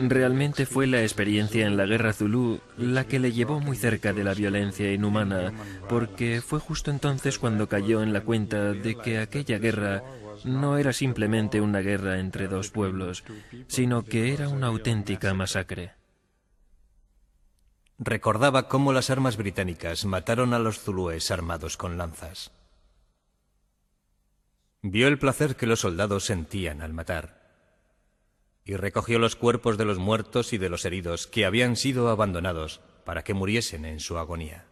Realmente 0.00 0.66
fue 0.66 0.86
la 0.86 1.02
experiencia 1.02 1.66
en 1.66 1.76
la 1.76 1.86
guerra 1.86 2.12
Zulú 2.12 2.60
la 2.76 3.04
que 3.04 3.18
le 3.18 3.32
llevó 3.32 3.58
muy 3.58 3.76
cerca 3.76 4.12
de 4.12 4.22
la 4.22 4.34
violencia 4.34 4.92
inhumana, 4.92 5.52
porque 5.88 6.40
fue 6.40 6.60
justo 6.60 6.90
entonces 6.90 7.38
cuando 7.38 7.68
cayó 7.68 8.02
en 8.02 8.12
la 8.12 8.20
cuenta 8.20 8.72
de 8.72 8.94
que 8.96 9.18
aquella 9.18 9.58
guerra 9.58 10.02
no 10.44 10.78
era 10.78 10.92
simplemente 10.92 11.60
una 11.60 11.80
guerra 11.80 12.18
entre 12.18 12.48
dos 12.48 12.70
pueblos, 12.70 13.24
sino 13.66 14.04
que 14.04 14.32
era 14.32 14.48
una 14.48 14.68
auténtica 14.68 15.34
masacre. 15.34 15.92
Recordaba 17.98 18.68
cómo 18.68 18.92
las 18.92 19.10
armas 19.10 19.36
británicas 19.36 20.04
mataron 20.04 20.52
a 20.52 20.58
los 20.58 20.80
zulúes 20.80 21.30
armados 21.30 21.76
con 21.76 21.96
lanzas. 21.96 22.50
Vio 24.82 25.08
el 25.08 25.18
placer 25.18 25.56
que 25.56 25.66
los 25.66 25.80
soldados 25.80 26.24
sentían 26.24 26.82
al 26.82 26.92
matar 26.92 27.44
y 28.64 28.76
recogió 28.76 29.18
los 29.18 29.36
cuerpos 29.36 29.76
de 29.78 29.84
los 29.84 29.98
muertos 29.98 30.52
y 30.52 30.58
de 30.58 30.70
los 30.70 30.84
heridos 30.84 31.26
que 31.26 31.44
habían 31.44 31.76
sido 31.76 32.08
abandonados 32.08 32.80
para 33.04 33.22
que 33.22 33.34
muriesen 33.34 33.84
en 33.84 34.00
su 34.00 34.18
agonía. 34.18 34.64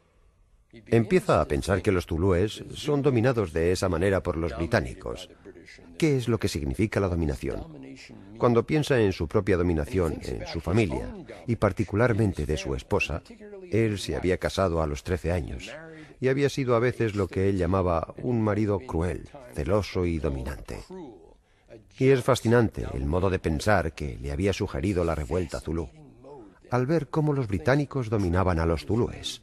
Empieza 0.73 1.41
a 1.41 1.47
pensar 1.47 1.83
que 1.83 1.93
los 1.93 2.07
tulúes 2.07 2.65
son 2.75 3.03
dominados 3.03 3.53
de 3.53 3.73
esa 3.73 3.91
manera 3.91 4.23
por 4.23 4.39
los 4.39 4.57
británicos. 4.57 5.29
¿Qué 5.99 6.17
es 6.17 6.29
lo 6.29 6.39
que 6.39 6.49
significa 6.49 7.01
la 7.01 7.09
dominación? 7.09 7.65
Cuando 8.39 8.67
piensa 8.67 9.01
en 9.01 9.13
su 9.13 9.29
propia 9.29 9.57
dominación, 9.57 10.19
en 10.23 10.47
su 10.47 10.61
familia, 10.61 11.15
y 11.47 11.57
particularmente 11.57 12.47
de 12.47 12.57
su 12.57 12.75
esposa, 12.75 13.23
él 13.71 13.99
se 13.99 14.17
había 14.17 14.39
casado 14.39 14.83
a 14.83 14.87
los 14.87 15.03
13 15.03 15.33
años 15.33 15.71
y 16.21 16.29
había 16.29 16.49
sido 16.49 16.77
a 16.77 16.79
veces 16.79 17.15
lo 17.15 17.27
que 17.27 17.49
él 17.49 17.59
llamaba 17.59 18.15
un 18.19 18.41
marido 18.43 18.79
cruel, 18.79 19.29
celoso 19.55 20.07
y 20.07 20.19
dominante. 20.19 20.79
Y 21.99 22.09
es 22.09 22.23
fascinante 22.23 22.87
el 22.95 23.07
modo 23.07 23.29
de 23.29 23.39
pensar 23.39 23.93
que 23.93 24.17
le 24.19 24.33
había 24.33 24.53
sugerido 24.53 25.05
la 25.05 25.15
revuelta 25.15 25.61
zulú, 25.61 25.89
al 26.71 26.87
ver 26.87 27.09
cómo 27.09 27.33
los 27.33 27.49
británicos 27.49 28.09
dominaban 28.09 28.59
a 28.59 28.67
los 28.67 28.87
zulúes. 28.87 29.43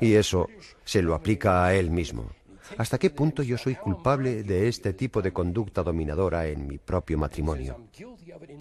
Y 0.00 0.14
eso 0.14 0.48
se 0.84 1.02
lo 1.02 1.14
aplica 1.14 1.64
a 1.64 1.74
él 1.74 1.90
mismo. 1.90 2.30
¿Hasta 2.78 2.98
qué 2.98 3.10
punto 3.10 3.42
yo 3.42 3.58
soy 3.58 3.74
culpable 3.74 4.42
de 4.42 4.68
este 4.68 4.92
tipo 4.92 5.22
de 5.22 5.32
conducta 5.32 5.82
dominadora 5.82 6.46
en 6.46 6.66
mi 6.66 6.78
propio 6.78 7.18
matrimonio 7.18 7.88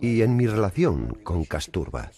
y 0.01 0.21
en 0.21 0.35
mi 0.35 0.47
relación 0.47 1.17
con 1.23 1.45
Casturba? 1.45 2.11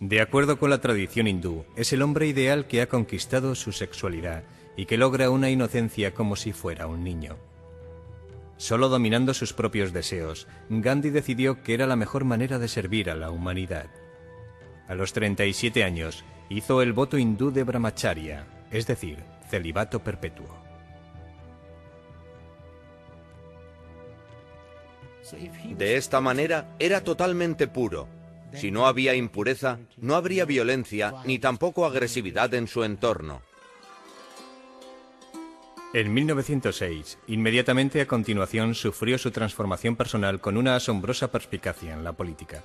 De 0.00 0.20
acuerdo 0.20 0.58
con 0.58 0.70
la 0.70 0.80
tradición 0.80 1.28
hindú, 1.28 1.64
es 1.76 1.92
el 1.92 2.02
hombre 2.02 2.26
ideal 2.26 2.66
que 2.66 2.82
ha 2.82 2.88
conquistado 2.88 3.54
su 3.54 3.70
sexualidad 3.70 4.42
y 4.76 4.86
que 4.86 4.96
logra 4.96 5.30
una 5.30 5.50
inocencia 5.50 6.12
como 6.12 6.34
si 6.34 6.52
fuera 6.52 6.86
un 6.86 7.04
niño. 7.04 7.36
Solo 8.56 8.88
dominando 8.88 9.34
sus 9.34 9.52
propios 9.52 9.92
deseos, 9.92 10.46
Gandhi 10.68 11.10
decidió 11.10 11.62
que 11.62 11.74
era 11.74 11.86
la 11.86 11.96
mejor 11.96 12.24
manera 12.24 12.58
de 12.58 12.68
servir 12.68 13.10
a 13.10 13.14
la 13.14 13.30
humanidad. 13.30 13.86
A 14.88 14.94
los 14.94 15.12
37 15.12 15.84
años, 15.84 16.24
hizo 16.48 16.82
el 16.82 16.92
voto 16.92 17.18
hindú 17.18 17.50
de 17.50 17.64
Brahmacharya, 17.64 18.46
es 18.72 18.86
decir, 18.86 19.22
celibato 19.48 20.00
perpetuo. 20.00 20.62
De 25.76 25.96
esta 25.96 26.20
manera 26.20 26.74
era 26.78 27.02
totalmente 27.04 27.68
puro. 27.68 28.08
Si 28.54 28.70
no 28.70 28.86
había 28.86 29.14
impureza, 29.14 29.78
no 29.96 30.16
habría 30.16 30.44
violencia 30.44 31.14
ni 31.24 31.38
tampoco 31.38 31.86
agresividad 31.86 32.52
en 32.54 32.66
su 32.66 32.84
entorno. 32.84 33.40
En 35.94 36.12
1906, 36.12 37.18
inmediatamente 37.26 38.00
a 38.00 38.06
continuación, 38.06 38.74
sufrió 38.74 39.18
su 39.18 39.30
transformación 39.30 39.94
personal 39.94 40.40
con 40.40 40.56
una 40.56 40.74
asombrosa 40.74 41.30
perspicacia 41.30 41.92
en 41.92 42.02
la 42.02 42.14
política. 42.14 42.62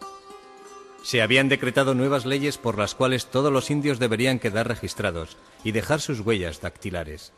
Se 1.08 1.22
habían 1.22 1.48
decretado 1.48 1.96
nuevas 1.96 2.26
leyes 2.26 2.58
por 2.58 2.78
las 2.78 2.94
cuales 2.94 3.28
todos 3.28 3.50
los 3.50 3.72
indios 3.72 3.98
deberían 3.98 4.40
quedar 4.40 4.68
registrados 4.68 5.38
y 5.64 5.72
dejar 5.72 6.02
sus 6.02 6.20
huellas 6.20 6.60
dactilares. 6.60 7.32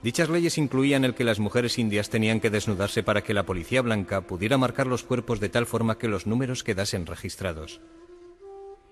Dichas 0.00 0.28
leyes 0.28 0.58
incluían 0.58 1.04
el 1.04 1.16
que 1.16 1.24
las 1.24 1.40
mujeres 1.40 1.80
indias 1.80 2.08
tenían 2.08 2.38
que 2.38 2.50
desnudarse 2.50 3.02
para 3.02 3.24
que 3.24 3.34
la 3.34 3.42
policía 3.42 3.82
blanca 3.82 4.20
pudiera 4.20 4.58
marcar 4.58 4.86
los 4.86 5.02
cuerpos 5.02 5.40
de 5.40 5.48
tal 5.48 5.66
forma 5.66 5.98
que 5.98 6.06
los 6.06 6.28
números 6.28 6.62
quedasen 6.62 7.04
registrados. 7.04 7.80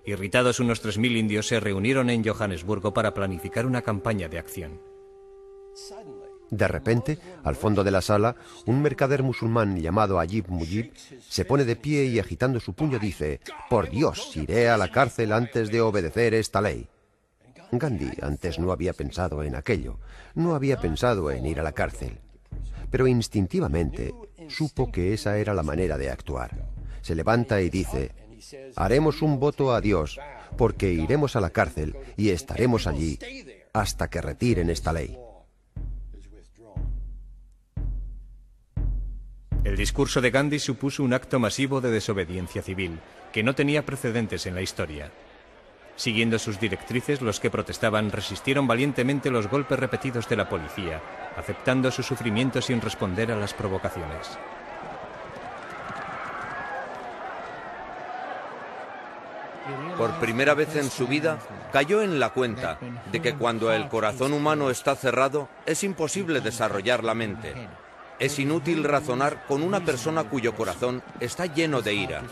Irritados 0.04 0.58
unos 0.58 0.84
3.000 0.84 1.16
indios 1.16 1.46
se 1.46 1.60
reunieron 1.60 2.10
en 2.10 2.24
Johannesburgo 2.24 2.92
para 2.92 3.14
planificar 3.14 3.66
una 3.66 3.82
campaña 3.82 4.28
de 4.28 4.40
acción. 4.40 4.80
De 6.50 6.66
repente, 6.66 7.18
al 7.44 7.56
fondo 7.56 7.84
de 7.84 7.90
la 7.90 8.00
sala, 8.00 8.36
un 8.66 8.80
mercader 8.80 9.22
musulmán 9.22 9.78
llamado 9.80 10.18
Ayib 10.18 10.48
Mujib 10.48 10.92
se 11.28 11.44
pone 11.44 11.64
de 11.64 11.76
pie 11.76 12.06
y 12.06 12.18
agitando 12.18 12.58
su 12.58 12.72
puño 12.72 12.98
dice, 12.98 13.40
Por 13.68 13.90
Dios, 13.90 14.34
iré 14.36 14.68
a 14.68 14.78
la 14.78 14.90
cárcel 14.90 15.32
antes 15.32 15.70
de 15.70 15.80
obedecer 15.80 16.32
esta 16.34 16.60
ley. 16.60 16.88
Gandhi 17.70 18.10
antes 18.22 18.58
no 18.58 18.72
había 18.72 18.94
pensado 18.94 19.42
en 19.42 19.54
aquello, 19.54 19.98
no 20.34 20.54
había 20.54 20.80
pensado 20.80 21.30
en 21.30 21.44
ir 21.44 21.60
a 21.60 21.62
la 21.62 21.72
cárcel, 21.72 22.18
pero 22.90 23.06
instintivamente 23.06 24.14
supo 24.48 24.90
que 24.90 25.12
esa 25.12 25.36
era 25.36 25.52
la 25.52 25.62
manera 25.62 25.98
de 25.98 26.10
actuar. 26.10 26.66
Se 27.02 27.14
levanta 27.14 27.60
y 27.60 27.68
dice, 27.68 28.12
haremos 28.74 29.20
un 29.20 29.38
voto 29.38 29.74
a 29.74 29.82
Dios, 29.82 30.18
porque 30.56 30.90
iremos 30.90 31.36
a 31.36 31.40
la 31.40 31.50
cárcel 31.50 31.94
y 32.16 32.30
estaremos 32.30 32.86
allí 32.86 33.18
hasta 33.74 34.08
que 34.08 34.22
retiren 34.22 34.70
esta 34.70 34.94
ley. 34.94 35.18
El 39.64 39.76
discurso 39.76 40.20
de 40.20 40.30
Gandhi 40.30 40.58
supuso 40.58 41.02
un 41.02 41.12
acto 41.12 41.38
masivo 41.38 41.80
de 41.80 41.90
desobediencia 41.90 42.62
civil, 42.62 43.00
que 43.32 43.42
no 43.42 43.54
tenía 43.54 43.84
precedentes 43.84 44.46
en 44.46 44.54
la 44.54 44.62
historia. 44.62 45.10
Siguiendo 45.96 46.38
sus 46.38 46.60
directrices, 46.60 47.20
los 47.20 47.40
que 47.40 47.50
protestaban 47.50 48.12
resistieron 48.12 48.68
valientemente 48.68 49.30
los 49.30 49.48
golpes 49.48 49.78
repetidos 49.78 50.28
de 50.28 50.36
la 50.36 50.48
policía, 50.48 51.02
aceptando 51.36 51.90
su 51.90 52.04
sufrimiento 52.04 52.62
sin 52.62 52.80
responder 52.80 53.32
a 53.32 53.36
las 53.36 53.52
provocaciones. 53.52 54.38
Por 59.98 60.12
primera 60.20 60.54
vez 60.54 60.76
en 60.76 60.88
su 60.88 61.08
vida, 61.08 61.38
cayó 61.72 62.00
en 62.00 62.20
la 62.20 62.30
cuenta 62.30 62.78
de 63.10 63.20
que 63.20 63.34
cuando 63.34 63.72
el 63.72 63.88
corazón 63.88 64.32
humano 64.32 64.70
está 64.70 64.94
cerrado, 64.94 65.48
es 65.66 65.82
imposible 65.82 66.40
desarrollar 66.40 67.02
la 67.02 67.14
mente. 67.14 67.54
Es 68.18 68.38
inútil 68.38 68.82
razonar 68.82 69.46
con 69.46 69.62
una 69.62 69.84
persona 69.84 70.24
cuyo 70.24 70.54
corazón 70.54 71.02
está 71.20 71.46
lleno 71.46 71.82
de 71.82 71.94
ira. 71.94 72.22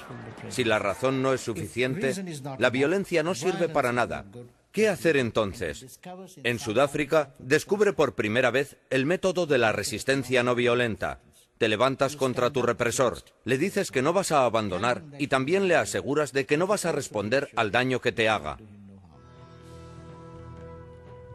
Si 0.49 0.65
la 0.65 0.79
razón 0.79 1.23
no 1.23 1.33
es 1.33 1.41
suficiente, 1.41 2.13
la 2.59 2.71
violencia 2.71 3.23
no 3.23 3.35
sirve 3.35 3.69
para 3.69 3.93
nada. 3.93 4.25
¿Qué 4.73 4.89
hacer 4.89 5.17
entonces? 5.17 6.01
En 6.43 6.59
Sudáfrica 6.59 7.35
descubre 7.39 7.93
por 7.93 8.15
primera 8.15 8.51
vez 8.51 8.77
el 8.91 9.07
método 9.07 9.47
de 9.47 9.59
la 9.59 9.73
resistencia 9.73 10.43
no 10.43 10.55
violenta. 10.55 11.21
Te 11.57 11.69
levantas 11.69 12.17
contra 12.17 12.51
tu 12.51 12.63
represor, 12.63 13.23
le 13.45 13.57
dices 13.57 13.91
que 13.91 14.03
no 14.03 14.13
vas 14.13 14.33
a 14.33 14.45
abandonar 14.45 15.03
y 15.19 15.29
también 15.29 15.69
le 15.69 15.77
aseguras 15.77 16.33
de 16.33 16.45
que 16.45 16.59
no 16.59 16.67
vas 16.67 16.85
a 16.85 16.93
responder 16.93 17.49
al 17.57 17.71
daño 17.71 18.01
que 18.01 18.13
te 18.13 18.29
haga. 18.29 18.59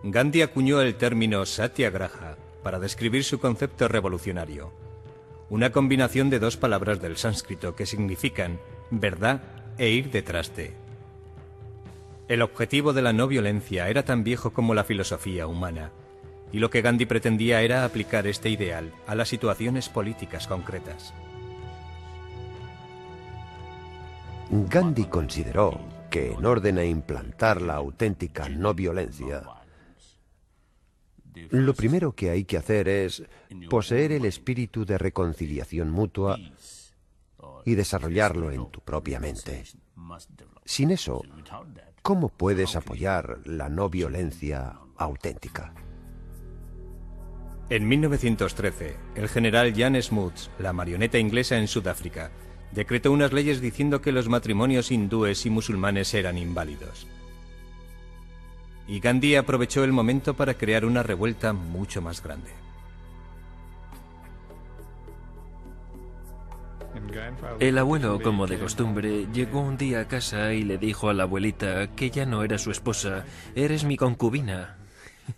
Gandhi 0.04 0.42
acuñó 0.42 0.82
el 0.82 0.96
término 0.96 1.46
satyagraha 1.46 2.31
para 2.64 2.80
describir 2.80 3.24
su 3.24 3.40
concepto 3.40 3.88
revolucionario, 3.88 4.72
una 5.50 5.72
combinación 5.72 6.30
de 6.30 6.40
dos 6.40 6.58
palabras 6.58 7.02
del 7.02 7.18
sánscrito 7.18 7.76
que 7.76 7.86
significan 7.86 8.60
verdad 8.90 9.42
e 9.78 9.90
ir 9.90 10.12
detrás 10.12 10.56
de. 10.56 10.74
El 12.28 12.42
objetivo 12.42 12.94
de 12.94 13.02
la 13.02 13.14
no 13.14 13.28
violencia 13.28 13.90
era 13.90 14.04
tan 14.04 14.24
viejo 14.24 14.54
como 14.54 14.74
la 14.74 14.84
filosofía 14.84 15.48
humana, 15.48 15.92
y 16.52 16.60
lo 16.60 16.70
que 16.70 16.82
Gandhi 16.82 17.06
pretendía 17.06 17.62
era 17.62 17.84
aplicar 17.84 18.28
este 18.28 18.50
ideal 18.50 18.94
a 19.08 19.16
las 19.16 19.30
situaciones 19.30 19.90
políticas 19.90 20.48
concretas. 20.48 21.14
Gandhi 24.50 25.06
consideró 25.06 25.80
que 26.10 26.34
en 26.34 26.46
orden 26.46 26.78
a 26.78 26.84
implantar 26.84 27.62
la 27.62 27.76
auténtica 27.76 28.50
no 28.50 28.74
violencia, 28.74 29.44
lo 31.50 31.74
primero 31.74 32.14
que 32.14 32.30
hay 32.30 32.44
que 32.46 32.58
hacer 32.58 32.88
es 32.88 33.24
poseer 33.70 34.12
el 34.12 34.26
espíritu 34.26 34.86
de 34.86 34.98
reconciliación 34.98 35.90
mutua 35.90 36.38
y 37.66 37.76
desarrollarlo 37.76 38.52
en 38.52 38.70
tu 38.70 38.82
propia 38.82 39.20
mente. 39.20 39.64
Sin 40.66 40.92
eso, 40.92 41.22
¿cómo 42.02 42.30
puedes 42.30 42.76
apoyar 42.76 43.40
la 43.46 43.70
no 43.70 43.90
violencia 43.90 44.80
auténtica? 44.98 45.74
En 47.70 47.88
1913, 47.88 48.98
el 49.16 49.30
general 49.30 49.74
Jan 49.74 50.02
Smuts, 50.02 50.52
la 50.60 50.74
marioneta 50.74 51.18
inglesa 51.18 51.58
en 51.58 51.70
Sudáfrica, 51.70 52.30
decretó 52.74 53.12
unas 53.12 53.32
leyes 53.32 53.62
diciendo 53.62 54.02
que 54.02 54.12
los 54.12 54.28
matrimonios 54.28 54.92
hindúes 54.92 55.46
y 55.46 55.50
musulmanes 55.50 56.14
eran 56.14 56.38
inválidos. 56.38 57.08
Y 58.88 59.00
Gandhi 59.00 59.36
aprovechó 59.36 59.84
el 59.84 59.92
momento 59.92 60.34
para 60.34 60.56
crear 60.56 60.86
una 60.86 61.04
revuelta 61.04 61.54
mucho 61.54 62.02
más 62.02 62.22
grande. 62.24 62.52
El 67.60 67.78
abuelo, 67.78 68.20
como 68.22 68.48
de 68.48 68.60
costumbre, 68.60 69.28
llegó 69.34 69.62
un 69.62 69.78
día 69.78 70.02
a 70.02 70.08
casa 70.08 70.54
y 70.54 70.64
le 70.64 70.78
dijo 70.78 71.10
a 71.10 71.14
la 71.14 71.24
abuelita 71.24 71.96
que 71.96 72.10
ya 72.10 72.26
no 72.26 72.44
era 72.44 72.58
su 72.58 72.72
esposa, 72.72 73.26
eres 73.56 73.84
mi 73.84 73.98
concubina. 73.98 74.78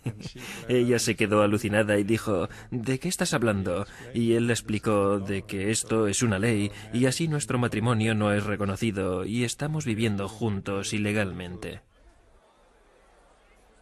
Ella 0.68 0.98
se 0.98 1.14
quedó 1.14 1.42
alucinada 1.42 1.98
y 1.98 2.04
dijo, 2.04 2.48
¿de 2.70 2.98
qué 2.98 3.08
estás 3.08 3.34
hablando? 3.34 3.86
Y 4.12 4.32
él 4.32 4.46
le 4.46 4.52
explicó 4.52 5.20
de 5.20 5.42
que 5.42 5.70
esto 5.70 6.08
es 6.08 6.22
una 6.22 6.38
ley 6.38 6.72
y 6.92 7.06
así 7.06 7.28
nuestro 7.28 7.58
matrimonio 7.58 8.14
no 8.14 8.32
es 8.32 8.44
reconocido 8.44 9.24
y 9.24 9.44
estamos 9.44 9.84
viviendo 9.84 10.28
juntos 10.28 10.92
ilegalmente. 10.92 11.82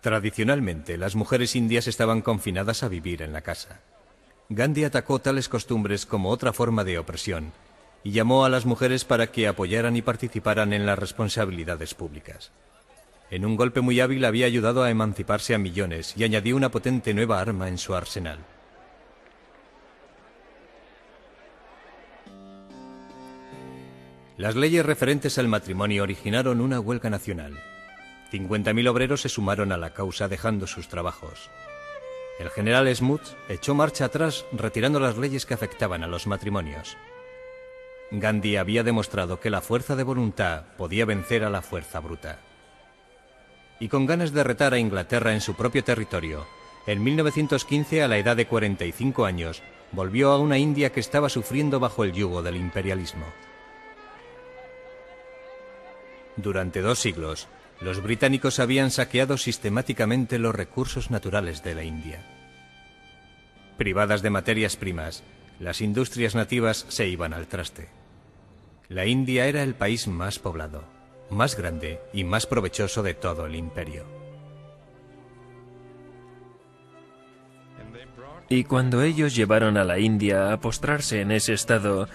Tradicionalmente, 0.03 0.99
las 0.99 1.15
mujeres 1.15 1.55
indias 1.55 1.87
estaban 1.87 2.23
confinadas 2.23 2.83
a 2.83 2.89
vivir 2.89 3.23
en 3.23 3.33
la 3.33 3.43
casa. 3.43 3.81
Gandhi 4.49 4.83
atacó 4.83 5.21
tales 5.21 5.49
costumbres 5.49 6.07
como 6.07 6.31
otra 6.31 6.53
forma 6.53 6.83
de 6.83 6.99
opresión 6.99 7.53
y 8.03 8.11
llamó 8.11 8.45
a 8.45 8.49
las 8.49 8.67
mujeres 8.67 9.05
para 9.05 9.29
que 9.29 9.47
apoyaran 9.47 9.97
y 9.97 10.03
participaran 10.03 10.73
en 10.73 10.87
las 10.87 10.99
responsabilidades 10.99 11.95
públicas. 11.95 12.51
En 13.31 13.47
un 13.47 13.55
golpe 13.55 13.81
muy 13.81 14.01
hábil 14.01 14.25
había 14.25 14.47
ayudado 14.47 14.83
a 14.83 14.91
emanciparse 14.91 15.55
a 15.55 15.59
millones 15.59 16.15
y 16.17 16.25
añadió 16.25 16.57
una 16.57 16.73
potente 16.73 17.15
nueva 17.15 17.41
arma 17.41 17.69
en 17.69 17.79
su 17.79 17.95
arsenal. 17.95 18.41
Las 24.37 24.57
leyes 24.57 24.85
referentes 24.85 25.39
al 25.39 25.47
matrimonio 25.47 26.03
originaron 26.03 26.61
una 26.61 26.81
huelga 26.81 27.09
nacional. 27.09 27.57
50.000 28.33 28.89
obreros 28.89 29.21
se 29.21 29.29
sumaron 29.29 29.73
a 29.73 29.77
la 29.77 29.93
causa 29.93 30.29
dejando 30.29 30.67
sus 30.67 30.89
trabajos. 30.89 31.51
El 32.39 32.51
general 32.51 32.95
Smuts 32.95 33.37
echó 33.49 33.75
marcha 33.75 34.07
atrás 34.07 34.47
retirando 34.53 34.99
las 34.99 35.19
leyes 35.19 35.45
que 35.45 35.55
afectaban 35.55 36.03
a 36.03 36.07
los 36.07 36.27
matrimonios. 36.27 36.97
Gandhi 38.11 38.57
había 38.57 38.83
demostrado 38.83 39.39
que 39.39 39.51
la 39.51 39.61
fuerza 39.61 39.97
de 39.97 40.03
voluntad 40.03 40.65
podía 40.77 41.05
vencer 41.05 41.45
a 41.45 41.51
la 41.51 41.63
fuerza 41.63 42.01
bruta 42.01 42.41
y 43.83 43.89
con 43.89 44.07
ganas 44.07 44.33
de 44.33 44.45
retar 44.45 44.75
a 44.75 44.79
Inglaterra 44.79 45.33
en 45.33 45.41
su 45.41 45.55
propio 45.55 45.83
territorio, 45.83 46.47
en 46.87 47.03
1915, 47.03 48.05
a 48.05 48.07
la 48.07 48.17
edad 48.17 48.37
de 48.37 48.47
45 48.47 49.25
años, 49.25 49.61
volvió 49.91 50.31
a 50.31 50.39
una 50.39 50.57
India 50.57 50.93
que 50.93 51.01
estaba 51.01 51.29
sufriendo 51.29 51.81
bajo 51.81 52.05
el 52.05 52.13
yugo 52.13 52.43
del 52.43 52.55
imperialismo. 52.55 53.27
Durante 56.37 56.81
dos 56.81 57.01
siglos, 57.01 57.49
los 57.83 58.03
británicos 58.03 58.61
habían 58.61 58.91
saqueado 58.91 59.37
sistemáticamente 59.37 60.39
los 60.39 60.55
recursos 60.55 61.11
naturales 61.11 61.63
de 61.63 61.75
la 61.75 61.85
India. 61.85 62.21
Privadas 63.77 64.23
de 64.23 64.31
materias 64.31 64.77
primas, 64.77 65.23
las 65.59 65.81
industrias 65.81 66.35
nativas 66.35 66.87
se 66.89 67.09
iban 67.09 67.35
al 67.35 67.47
traste. 67.47 67.89
La 68.89 69.07
India 69.07 69.47
era 69.47 69.63
el 69.63 69.75
país 69.75 70.07
más 70.07 70.39
poblado 70.39 70.85
más 71.33 71.57
grande 71.57 72.01
y 72.13 72.25
más 72.25 72.47
provechoso 72.47 73.03
de 73.03 73.15
todo 73.15 73.47
el 73.47 73.57
imperio. 73.57 74.05
Y 78.49 78.65
cuando 78.65 79.03
ellos 79.03 79.35
llevaron 79.35 79.79
a 79.79 79.85
la 79.85 79.99
India 79.99 80.53
a 80.53 80.61
postrarse 80.61 81.23
en 81.23 81.31
ese 81.31 81.55
estado, 81.55 82.07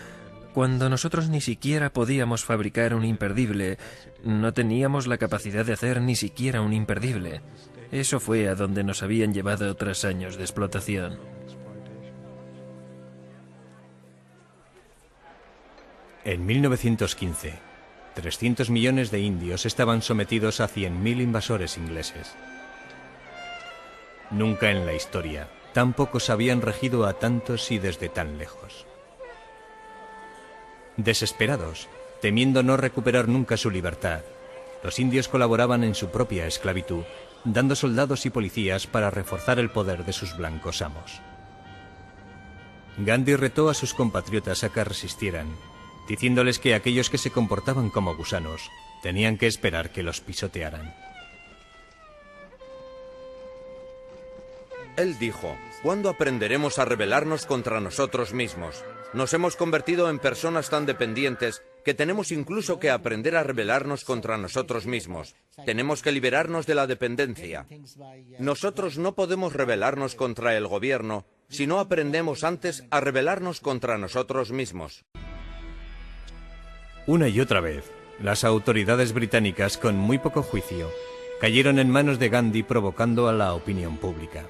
cuando 0.58 0.90
nosotros 0.90 1.30
ni 1.30 1.40
siquiera 1.40 1.94
podíamos 1.94 2.44
fabricar 2.44 2.96
un 2.96 3.06
imperdible, 3.06 3.78
no 4.24 4.56
teníamos 4.56 5.06
la 5.06 5.20
capacidad 5.20 5.64
de 5.64 5.74
hacer 5.74 6.02
ni 6.02 6.16
siquiera 6.16 6.62
un 6.62 6.74
imperdible. 6.74 7.44
Eso 7.92 8.20
fue 8.20 8.48
a 8.48 8.56
donde 8.56 8.84
nos 8.84 9.04
habían 9.04 9.36
llevado 9.36 9.76
tras 9.76 10.04
años 10.04 10.36
de 10.36 10.42
explotación. 10.42 11.20
En 16.26 16.44
1915, 16.44 17.54
300 18.16 18.72
millones 18.72 19.12
de 19.12 19.20
indios 19.20 19.68
estaban 19.68 20.02
sometidos 20.02 20.60
a 20.60 20.68
100.000 20.68 21.22
invasores 21.22 21.78
ingleses. 21.78 22.34
Nunca 24.32 24.72
en 24.72 24.88
la 24.88 24.96
historia 24.96 25.50
tan 25.74 25.94
pocos 25.94 26.32
habían 26.32 26.64
regido 26.64 27.06
a 27.06 27.14
tantos 27.20 27.70
y 27.70 27.78
desde 27.78 28.10
tan 28.10 28.40
lejos. 28.40 28.87
Desesperados, 30.98 31.88
temiendo 32.22 32.64
no 32.64 32.78
recuperar 32.78 33.28
nunca 33.28 33.58
su 33.58 33.70
libertad, 33.70 34.22
los 34.84 35.00
indios 35.00 35.28
colaboraban 35.28 35.84
en 35.84 35.96
su 35.96 36.10
propia 36.10 36.46
esclavitud, 36.48 37.04
dando 37.44 37.76
soldados 37.76 38.26
y 38.26 38.30
policías 38.30 38.88
para 38.88 39.10
reforzar 39.10 39.60
el 39.60 39.70
poder 39.70 40.06
de 40.06 40.14
sus 40.14 40.36
blancos 40.36 40.82
amos. 40.82 41.22
Gandhi 42.98 43.36
retó 43.36 43.70
a 43.70 43.74
sus 43.74 43.94
compatriotas 43.94 44.64
a 44.64 44.70
que 44.70 44.84
resistieran 44.84 45.48
diciéndoles 46.08 46.60
que 46.60 46.74
aquellos 46.74 47.10
que 47.10 47.18
se 47.18 47.32
comportaban 47.32 47.90
como 47.90 48.16
gusanos 48.16 48.72
tenían 49.04 49.38
que 49.38 49.48
esperar 49.48 49.92
que 49.92 50.04
los 50.04 50.22
pisotearan. 50.22 50.96
Él 54.96 55.20
dijo, 55.20 55.56
¿cuándo 55.84 56.10
aprenderemos 56.10 56.80
a 56.80 56.86
rebelarnos 56.86 57.46
contra 57.46 57.80
nosotros 57.80 58.34
mismos? 58.34 58.84
Nos 59.14 59.34
hemos 59.34 59.56
convertido 59.56 60.10
en 60.10 60.20
personas 60.20 60.70
tan 60.70 60.86
dependientes 60.86 61.64
que 61.86 61.94
tenemos 61.94 62.32
incluso 62.32 62.80
que 62.80 62.90
aprender 62.90 63.38
a 63.38 63.44
rebelarnos 63.44 64.04
contra 64.04 64.38
nosotros 64.38 64.86
mismos. 64.86 65.36
Tenemos 65.66 66.02
que 66.02 66.12
liberarnos 66.12 66.66
de 66.66 66.76
la 66.76 66.88
dependencia. 66.88 67.66
Nosotros 68.40 68.98
no 68.98 69.16
podemos 69.16 69.54
rebelarnos 69.54 70.16
contra 70.16 70.58
el 70.58 70.68
gobierno 70.68 71.26
si 71.48 71.66
no 71.66 71.80
aprendemos 71.80 72.44
antes 72.44 72.84
a 72.92 73.00
rebelarnos 73.00 73.62
contra 73.62 73.98
nosotros 73.98 74.52
mismos. 74.52 75.06
Una 77.06 77.30
y 77.30 77.40
otra 77.40 77.62
vez, 77.62 77.90
las 78.20 78.44
autoridades 78.44 79.14
británicas, 79.14 79.78
con 79.78 79.96
muy 79.96 80.18
poco 80.18 80.44
juicio, 80.44 80.92
cayeron 81.40 81.80
en 81.80 81.90
manos 81.90 82.20
de 82.20 82.28
Gandhi 82.28 82.64
provocando 82.64 83.30
a 83.30 83.34
la 83.34 83.54
opinión 83.54 83.96
pública. 83.96 84.44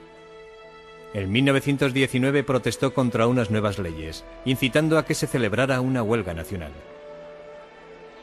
En 1.18 1.32
1919 1.32 2.44
protestó 2.44 2.94
contra 2.94 3.26
unas 3.26 3.50
nuevas 3.50 3.80
leyes, 3.80 4.24
incitando 4.46 5.00
a 5.00 5.06
que 5.08 5.16
se 5.16 5.26
celebrara 5.26 5.82
una 5.82 6.04
huelga 6.04 6.36
nacional. 6.36 6.72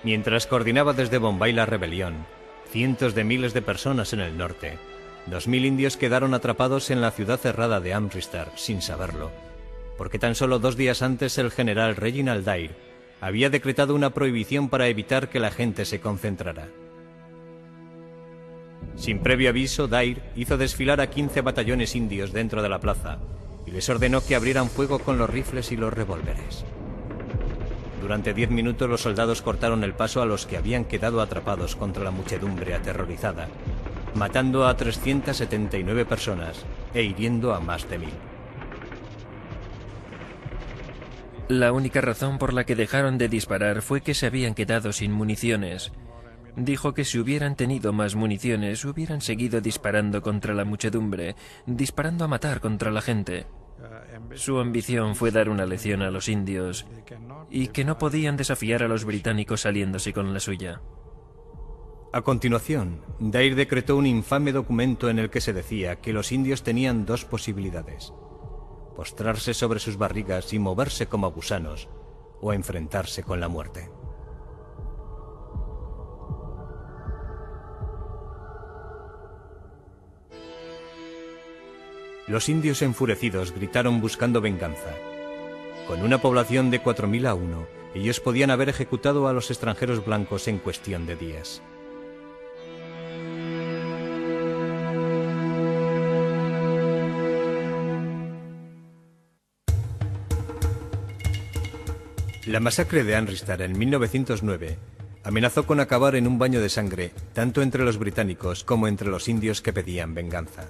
Mientras 0.04 0.46
coordinaba 0.46 0.92
desde 0.92 1.18
Bombay 1.18 1.52
la 1.52 1.66
rebelión, 1.66 2.24
cientos 2.70 3.16
de 3.16 3.24
miles 3.24 3.52
de 3.52 3.62
personas 3.62 4.12
en 4.12 4.20
el 4.20 4.38
norte, 4.38 4.78
dos 5.26 5.48
mil 5.48 5.64
indios 5.64 5.96
quedaron 5.96 6.35
atrapados 6.35 6.88
en 6.92 7.00
la 7.00 7.11
ciudad 7.11 7.40
cerrada 7.40 7.80
de 7.80 7.94
Amritsar 7.94 8.52
sin 8.54 8.80
saberlo, 8.80 9.33
porque 9.98 10.20
tan 10.20 10.37
solo 10.37 10.61
dos 10.61 10.76
días 10.76 11.02
antes 11.02 11.37
el 11.38 11.50
general 11.50 11.96
Reginald 11.96 12.48
Dyer 12.48 12.76
había 13.20 13.50
decretado 13.50 13.96
una 13.96 14.11
prohibición 14.11 14.68
para 14.68 14.87
evitar 14.87 15.30
que 15.30 15.40
la 15.40 15.50
gente 15.50 15.85
se 15.85 15.98
concentrara. 15.98 16.68
Sin 18.96 19.20
previo 19.20 19.50
aviso, 19.50 19.88
Dair 19.88 20.22
hizo 20.37 20.57
desfilar 20.57 21.00
a 21.00 21.09
15 21.09 21.40
batallones 21.40 21.94
indios 21.96 22.33
dentro 22.33 22.62
de 22.62 22.68
la 22.68 22.80
plaza 22.80 23.18
y 23.66 23.70
les 23.70 23.88
ordenó 23.88 24.24
que 24.24 24.37
abrieran 24.37 24.68
fuego 24.68 24.98
con 24.98 25.18
los 25.18 25.28
rifles 25.28 25.72
y 25.72 25.76
los 25.76 25.92
revólveres. 25.92 26.64
Durante 28.00 28.35
diez 28.35 28.50
minutos 28.50 28.88
los 28.88 29.00
soldados 29.00 29.40
cortaron 29.40 29.83
el 29.83 29.94
paso 29.94 30.20
a 30.20 30.26
los 30.26 30.46
que 30.46 30.59
habían 30.59 30.85
quedado 30.85 31.22
atrapados 31.22 31.74
contra 31.74 32.04
la 32.04 32.11
muchedumbre 32.11 32.74
aterrorizada, 32.74 33.48
matando 34.14 34.68
a 34.68 34.76
379 34.76 36.04
personas 36.04 36.64
e 36.92 37.02
hiriendo 37.02 37.54
a 37.54 37.61
más 37.61 37.88
de 37.88 37.98
mil. 37.98 38.12
La 41.48 41.72
única 41.72 42.00
razón 42.00 42.38
por 42.38 42.52
la 42.52 42.64
que 42.64 42.76
dejaron 42.76 43.18
de 43.18 43.28
disparar 43.28 43.83
fue 43.83 44.00
que 44.00 44.14
se 44.14 44.26
habían 44.26 44.54
quedado 44.54 44.92
sin 44.92 45.12
municiones. 45.12 45.92
Dijo 46.57 46.95
que 46.95 47.05
si 47.05 47.19
hubieran 47.19 47.57
tenido 47.57 47.93
más 47.93 48.14
municiones 48.14 48.85
hubieran 48.85 49.21
seguido 49.21 49.61
disparando 49.61 50.23
contra 50.23 50.55
la 50.55 50.64
muchedumbre, 50.64 51.35
disparando 51.67 52.25
a 52.25 52.29
matar 52.29 52.61
contra 52.61 52.90
la 52.90 53.01
gente. 53.01 53.47
Su 54.35 54.59
ambición 54.59 55.17
fue 55.17 55.31
dar 55.31 55.49
una 55.49 55.67
lección 55.67 56.03
a 56.03 56.11
los 56.11 56.29
indios 56.29 56.87
y 57.51 57.69
que 57.69 57.85
no 57.85 57.99
podían 57.99 58.37
desafiar 58.37 58.83
a 58.83 58.88
los 58.88 59.05
británicos 59.05 59.62
saliéndose 59.62 60.12
con 60.12 60.33
la 60.33 60.40
suya. 60.40 60.81
A 62.12 62.23
continuación, 62.23 63.03
Dair 63.19 63.57
decretó 63.57 63.97
un 63.97 64.07
infame 64.07 64.53
documento 64.53 65.11
en 65.11 65.19
el 65.19 65.31
que 65.31 65.40
se 65.40 65.53
decía 65.53 65.97
que 65.97 66.12
los 66.12 66.31
indios 66.31 66.62
tenían 66.62 67.05
dos 67.05 67.25
posibilidades. 67.25 68.12
Postrarse 68.95 69.53
sobre 69.53 69.81
sus 69.81 69.97
barrigas 69.97 70.53
y 70.53 70.61
moverse 70.61 71.09
como 71.09 71.33
gusanos, 71.33 71.88
o 72.40 72.53
enfrentarse 72.53 73.25
con 73.25 73.40
la 73.40 73.49
muerte. 73.49 73.90
Los 82.35 82.49
indios 82.49 82.83
enfurecidos 82.83 83.55
gritaron 83.55 84.01
buscando 84.01 84.40
venganza. 84.40 84.92
Con 85.87 86.03
una 86.03 86.20
población 86.20 86.68
de 86.68 86.83
4.000 86.83 87.29
a 87.29 87.35
1, 87.35 87.66
ellos 87.94 88.18
podían 88.18 88.51
haber 88.51 88.68
ejecutado 88.68 89.29
a 89.29 89.33
los 89.33 89.53
extranjeros 89.53 90.05
blancos 90.05 90.49
en 90.49 90.59
cuestión 90.59 91.07
de 91.07 91.14
días. 91.14 91.62
La 102.49 102.59
masacre 102.59 103.05
de 103.05 103.14
Anristar 103.14 103.62
en 103.62 103.79
1909 103.79 104.77
amenazó 105.23 105.68
con 105.68 105.79
acabar 105.79 106.16
en 106.16 106.27
un 106.27 106.40
baño 106.40 106.61
de 106.61 106.68
sangre, 106.68 107.12
tanto 107.33 107.62
entre 107.62 107.85
los 107.85 107.97
británicos 107.97 108.64
como 108.64 108.88
entre 108.88 109.09
los 109.09 109.29
indios 109.29 109.62
que 109.62 109.73
pedían 109.73 110.14
venganza. 110.14 110.66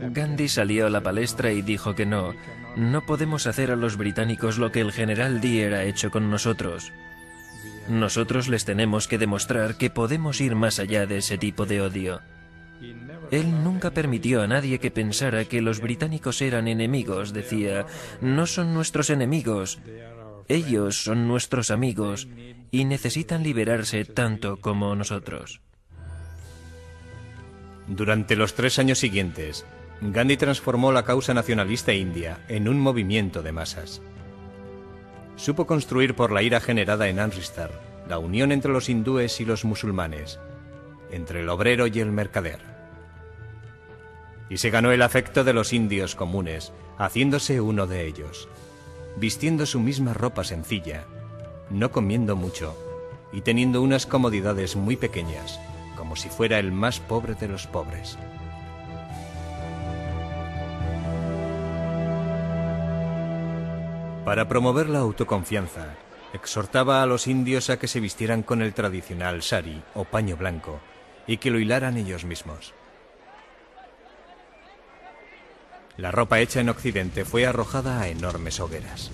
Gandhi 0.00 0.48
salió 0.48 0.86
a 0.86 0.90
la 0.90 1.02
palestra 1.02 1.52
y 1.52 1.62
dijo 1.62 1.94
que 1.94 2.06
no, 2.06 2.34
no 2.76 3.04
podemos 3.06 3.46
hacer 3.46 3.70
a 3.70 3.76
los 3.76 3.96
británicos 3.96 4.58
lo 4.58 4.72
que 4.72 4.80
el 4.80 4.92
general 4.92 5.40
Dyer 5.40 5.74
ha 5.74 5.84
hecho 5.84 6.10
con 6.10 6.30
nosotros. 6.30 6.92
Nosotros 7.88 8.48
les 8.48 8.64
tenemos 8.64 9.08
que 9.08 9.18
demostrar 9.18 9.76
que 9.76 9.90
podemos 9.90 10.40
ir 10.40 10.54
más 10.54 10.78
allá 10.78 11.06
de 11.06 11.18
ese 11.18 11.38
tipo 11.38 11.66
de 11.66 11.80
odio. 11.80 12.20
Él 13.30 13.64
nunca 13.64 13.90
permitió 13.90 14.42
a 14.42 14.46
nadie 14.46 14.78
que 14.78 14.90
pensara 14.90 15.44
que 15.44 15.60
los 15.60 15.80
británicos 15.80 16.40
eran 16.40 16.68
enemigos, 16.68 17.32
decía, 17.32 17.86
no 18.20 18.46
son 18.46 18.74
nuestros 18.74 19.10
enemigos, 19.10 19.80
ellos 20.48 21.02
son 21.02 21.28
nuestros 21.28 21.70
amigos 21.70 22.28
y 22.70 22.84
necesitan 22.84 23.42
liberarse 23.42 24.04
tanto 24.04 24.58
como 24.58 24.94
nosotros. 24.94 25.60
Durante 27.88 28.36
los 28.36 28.54
tres 28.54 28.78
años 28.78 28.98
siguientes, 28.98 29.64
Gandhi 30.00 30.36
transformó 30.36 30.92
la 30.92 31.04
causa 31.04 31.34
nacionalista 31.34 31.92
india 31.92 32.38
en 32.48 32.68
un 32.68 32.78
movimiento 32.78 33.42
de 33.42 33.52
masas. 33.52 34.00
Supo 35.36 35.66
construir 35.66 36.14
por 36.14 36.30
la 36.30 36.42
ira 36.42 36.60
generada 36.60 37.08
en 37.08 37.18
Amritsar 37.18 37.88
la 38.08 38.18
unión 38.18 38.52
entre 38.52 38.72
los 38.72 38.88
hindúes 38.88 39.40
y 39.40 39.44
los 39.44 39.64
musulmanes, 39.64 40.38
entre 41.10 41.40
el 41.40 41.48
obrero 41.48 41.86
y 41.86 42.00
el 42.00 42.10
mercader. 42.10 42.60
Y 44.48 44.56
se 44.56 44.70
ganó 44.70 44.92
el 44.92 45.02
afecto 45.02 45.44
de 45.44 45.52
los 45.52 45.72
indios 45.74 46.14
comunes, 46.14 46.72
haciéndose 46.96 47.60
uno 47.60 47.86
de 47.86 48.06
ellos, 48.06 48.48
vistiendo 49.16 49.66
su 49.66 49.78
misma 49.78 50.14
ropa 50.14 50.42
sencilla, 50.42 51.04
no 51.70 51.90
comiendo 51.90 52.34
mucho 52.34 52.76
y 53.30 53.42
teniendo 53.42 53.82
unas 53.82 54.06
comodidades 54.06 54.74
muy 54.74 54.96
pequeñas, 54.96 55.60
como 55.98 56.14
si 56.14 56.28
fuera 56.28 56.60
el 56.60 56.70
más 56.70 57.00
pobre 57.00 57.34
de 57.34 57.48
los 57.48 57.66
pobres. 57.66 58.16
Para 64.24 64.46
promover 64.46 64.88
la 64.88 65.00
autoconfianza, 65.00 65.96
exhortaba 66.32 67.02
a 67.02 67.06
los 67.06 67.26
indios 67.26 67.68
a 67.68 67.80
que 67.80 67.88
se 67.88 67.98
vistieran 67.98 68.44
con 68.44 68.62
el 68.62 68.74
tradicional 68.74 69.42
sari 69.42 69.82
o 69.94 70.04
paño 70.04 70.36
blanco 70.36 70.80
y 71.26 71.38
que 71.38 71.50
lo 71.50 71.58
hilaran 71.58 71.96
ellos 71.96 72.24
mismos. 72.24 72.74
La 75.96 76.12
ropa 76.12 76.38
hecha 76.38 76.60
en 76.60 76.68
Occidente 76.68 77.24
fue 77.24 77.44
arrojada 77.44 78.00
a 78.00 78.08
enormes 78.08 78.60
hogueras. 78.60 79.10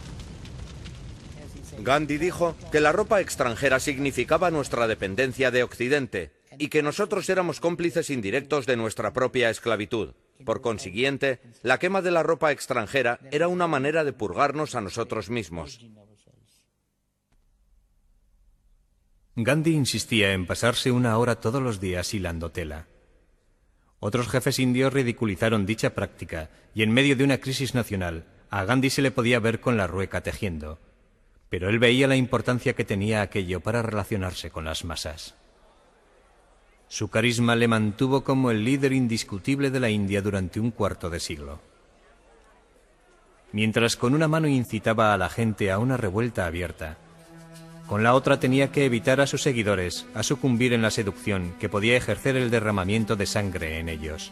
Gandhi 1.78 2.18
dijo 2.18 2.56
que 2.70 2.80
la 2.80 2.92
ropa 2.92 3.20
extranjera 3.20 3.80
significaba 3.80 4.50
nuestra 4.50 4.86
dependencia 4.86 5.50
de 5.50 5.62
Occidente 5.62 6.32
y 6.58 6.68
que 6.68 6.82
nosotros 6.82 7.28
éramos 7.28 7.60
cómplices 7.60 8.10
indirectos 8.10 8.66
de 8.66 8.76
nuestra 8.76 9.12
propia 9.12 9.50
esclavitud. 9.50 10.14
Por 10.44 10.60
consiguiente, 10.60 11.40
la 11.62 11.78
quema 11.78 12.02
de 12.02 12.10
la 12.10 12.22
ropa 12.22 12.52
extranjera 12.52 13.20
era 13.30 13.48
una 13.48 13.66
manera 13.66 14.04
de 14.04 14.12
purgarnos 14.12 14.74
a 14.74 14.80
nosotros 14.80 15.30
mismos. 15.30 15.80
Gandhi 19.36 19.72
insistía 19.72 20.32
en 20.32 20.46
pasarse 20.46 20.92
una 20.92 21.18
hora 21.18 21.40
todos 21.40 21.60
los 21.60 21.80
días 21.80 22.14
hilando 22.14 22.52
tela. 22.52 22.86
Otros 23.98 24.28
jefes 24.28 24.58
indios 24.58 24.92
ridiculizaron 24.92 25.66
dicha 25.66 25.94
práctica 25.94 26.50
y 26.74 26.82
en 26.82 26.92
medio 26.92 27.16
de 27.16 27.24
una 27.24 27.38
crisis 27.38 27.74
nacional 27.74 28.26
a 28.50 28.64
Gandhi 28.64 28.90
se 28.90 29.02
le 29.02 29.10
podía 29.10 29.40
ver 29.40 29.60
con 29.60 29.76
la 29.76 29.88
rueca 29.88 30.22
tejiendo, 30.22 30.78
pero 31.48 31.68
él 31.68 31.80
veía 31.80 32.06
la 32.06 32.14
importancia 32.14 32.74
que 32.74 32.84
tenía 32.84 33.22
aquello 33.22 33.60
para 33.60 33.82
relacionarse 33.82 34.50
con 34.50 34.64
las 34.64 34.84
masas. 34.84 35.34
Su 36.94 37.08
carisma 37.08 37.56
le 37.56 37.66
mantuvo 37.66 38.22
como 38.22 38.52
el 38.52 38.62
líder 38.62 38.92
indiscutible 38.92 39.72
de 39.72 39.80
la 39.80 39.90
India 39.90 40.22
durante 40.22 40.60
un 40.60 40.70
cuarto 40.70 41.10
de 41.10 41.18
siglo. 41.18 41.58
Mientras 43.50 43.96
con 43.96 44.14
una 44.14 44.28
mano 44.28 44.46
incitaba 44.46 45.12
a 45.12 45.18
la 45.18 45.28
gente 45.28 45.72
a 45.72 45.80
una 45.80 45.96
revuelta 45.96 46.46
abierta, 46.46 46.96
con 47.88 48.04
la 48.04 48.14
otra 48.14 48.38
tenía 48.38 48.70
que 48.70 48.84
evitar 48.84 49.20
a 49.20 49.26
sus 49.26 49.42
seguidores 49.42 50.06
a 50.14 50.22
sucumbir 50.22 50.72
en 50.72 50.82
la 50.82 50.92
seducción 50.92 51.54
que 51.58 51.68
podía 51.68 51.96
ejercer 51.96 52.36
el 52.36 52.48
derramamiento 52.48 53.16
de 53.16 53.26
sangre 53.26 53.80
en 53.80 53.88
ellos. 53.88 54.30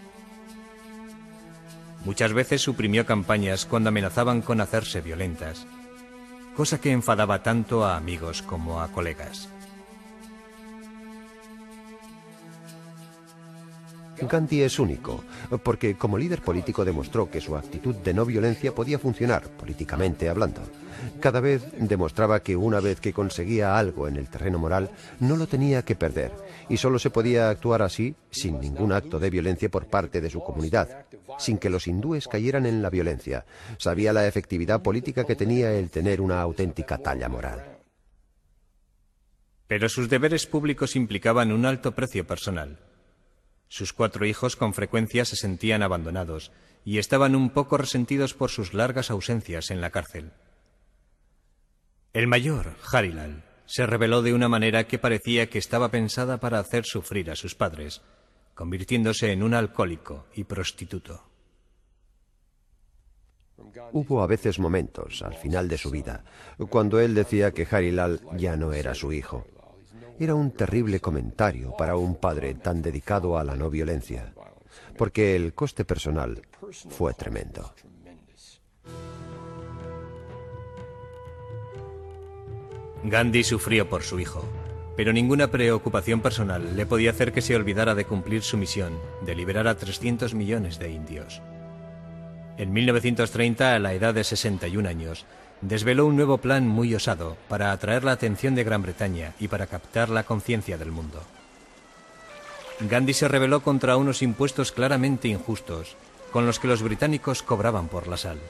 Muchas 2.05 2.33
veces 2.33 2.63
suprimió 2.63 3.05
campañas 3.05 3.67
cuando 3.67 3.89
amenazaban 3.89 4.41
con 4.41 4.61
hacerse 4.61 5.01
violentas, 5.01 5.67
cosa 6.57 6.81
que 6.81 6.93
enfadaba 6.93 7.43
tanto 7.43 7.85
a 7.85 7.97
amigos 7.97 8.41
como 8.41 8.81
a 8.81 8.93
colegas. 8.93 9.49
Gandhi 14.27 14.63
es 14.63 14.79
único, 14.79 15.25
porque 15.63 15.97
como 15.97 16.19
líder 16.19 16.43
político 16.43 16.85
demostró 16.85 17.31
que 17.31 17.41
su 17.41 17.57
actitud 17.57 17.95
de 17.97 18.15
no 18.15 18.25
violencia 18.25 18.75
podía 18.75 18.99
funcionar, 18.99 19.49
políticamente 19.49 20.29
hablando. 20.29 20.63
Cada 21.21 21.41
vez 21.41 21.65
demostraba 21.79 22.41
que 22.41 22.57
una 22.57 22.81
vez 22.81 23.01
que 23.01 23.13
conseguía 23.13 23.79
algo 23.79 24.09
en 24.09 24.17
el 24.17 24.29
terreno 24.29 24.59
moral, 24.59 24.91
no 25.21 25.37
lo 25.37 25.47
tenía 25.47 25.83
que 25.83 25.97
perder, 25.97 26.33
y 26.69 26.77
solo 26.77 26.99
se 26.99 27.11
podía 27.11 27.51
actuar 27.51 27.83
así 27.83 28.15
sin 28.31 28.61
ningún 28.61 28.93
acto 28.93 29.19
de 29.19 29.31
violencia 29.31 29.69
por 29.69 29.87
parte 29.87 30.21
de 30.21 30.31
su 30.31 30.41
comunidad, 30.41 31.07
sin 31.39 31.59
que 31.59 31.71
los 31.71 31.87
hindúes 31.87 32.29
cayeran 32.29 32.67
en 32.67 32.83
la 32.83 32.91
violencia. 32.91 33.45
Sabía 33.79 34.13
la 34.13 34.27
efectividad 34.27 34.83
política 34.83 35.25
que 35.25 35.37
tenía 35.37 35.73
el 35.73 35.91
tener 35.91 36.21
una 36.21 36.41
auténtica 36.41 36.99
talla 36.99 37.29
moral. 37.29 37.79
Pero 39.67 39.89
sus 39.89 40.09
deberes 40.11 40.47
públicos 40.47 40.97
implicaban 40.97 41.51
un 41.51 41.65
alto 41.65 41.93
precio 41.93 42.27
personal. 42.27 42.79
Sus 43.73 43.95
cuatro 43.95 44.27
hijos 44.27 44.55
con 44.55 44.75
frecuencia 44.75 45.25
se 45.25 45.35
sentían 45.35 45.83
abandonados 45.83 46.53
y 46.85 46.99
estaban 46.99 47.35
un 47.35 47.49
poco 47.49 47.79
resentidos 47.79 48.35
por 48.35 48.51
sus 48.51 48.75
largas 48.75 49.11
ausencias 49.11 49.71
en 49.71 49.81
la 49.81 49.89
cárcel. 49.89 50.33
El 52.13 52.27
mayor, 52.27 52.75
Harilal, 52.93 53.45
se 53.65 53.87
reveló 53.87 54.21
de 54.21 54.35
una 54.35 54.51
manera 54.51 54.87
que 54.87 54.99
parecía 54.99 55.49
que 55.49 55.59
estaba 55.59 55.91
pensada 55.91 56.37
para 56.37 56.59
hacer 56.59 56.85
sufrir 56.85 57.31
a 57.31 57.35
sus 57.35 57.55
padres, 57.55 58.03
convirtiéndose 58.55 59.33
en 59.33 59.43
un 59.43 59.55
alcohólico 59.55 60.27
y 60.35 60.45
prostituto. 60.45 61.25
Hubo 63.93 64.23
a 64.23 64.27
veces 64.27 64.59
momentos, 64.59 65.23
al 65.23 65.37
final 65.37 65.69
de 65.69 65.79
su 65.79 65.91
vida, 65.91 66.25
cuando 66.69 67.01
él 67.01 67.15
decía 67.15 67.53
que 67.53 67.67
Harilal 67.71 68.21
ya 68.37 68.55
no 68.55 68.75
era 68.75 68.95
su 68.95 69.15
hijo. 69.15 69.47
Era 70.19 70.35
un 70.35 70.51
terrible 70.53 71.01
comentario 71.01 71.75
para 71.77 71.97
un 71.97 72.17
padre 72.17 72.55
tan 72.55 72.83
dedicado 72.83 73.39
a 73.39 73.45
la 73.45 73.57
no 73.57 73.71
violencia. 73.71 74.33
porque 74.97 75.37
el 75.37 75.55
coste 75.55 75.85
personal 75.85 76.43
fue 76.91 77.15
tremendo. 77.15 77.75
Gandhi 83.05 83.43
sufrió 83.43 83.89
por 83.89 84.03
su 84.03 84.21
hijo, 84.21 84.45
pero 84.97 85.13
ninguna 85.13 85.51
preocupación 85.51 86.21
personal 86.21 86.77
le 86.77 86.87
podía 86.87 87.11
hacer 87.11 87.33
que 87.33 87.41
se 87.41 87.57
olvidara 87.57 87.95
de 87.95 88.05
cumplir 88.05 88.43
su 88.43 88.57
misión 88.57 88.97
de 89.23 89.35
liberar 89.35 89.67
a 89.67 89.77
300 89.77 90.35
millones 90.35 90.79
de 90.79 90.93
indios. 90.93 91.43
En 92.59 92.73
1930, 92.73 93.75
a 93.75 93.79
la 93.79 93.95
edad 93.95 94.15
de 94.15 94.23
61 94.23 94.89
años, 94.89 95.27
desveló 95.63 96.07
un 96.07 96.17
nuevo 96.17 96.39
plan 96.39 96.69
muy 96.69 96.95
osado 96.95 97.37
para 97.49 97.73
atraer 97.73 98.05
la 98.05 98.13
atención 98.13 98.55
de 98.55 98.65
Gran 98.65 98.83
Bretaña 98.83 99.33
y 99.41 99.49
para 99.49 99.67
captar 99.67 100.11
la 100.11 100.25
conciencia 100.25 100.77
del 100.77 100.91
mundo. 100.91 101.23
Gandhi 102.81 103.15
se 103.15 103.29
rebeló 103.29 103.63
contra 103.63 103.97
unos 103.97 104.23
impuestos 104.23 104.73
claramente 104.73 105.29
injustos 105.29 105.97
con 106.33 106.47
los 106.47 106.59
que 106.59 106.67
los 106.67 106.83
británicos 106.83 107.43
cobraban 107.43 107.89
por 107.89 108.09
la 108.09 108.17
sal. 108.17 108.41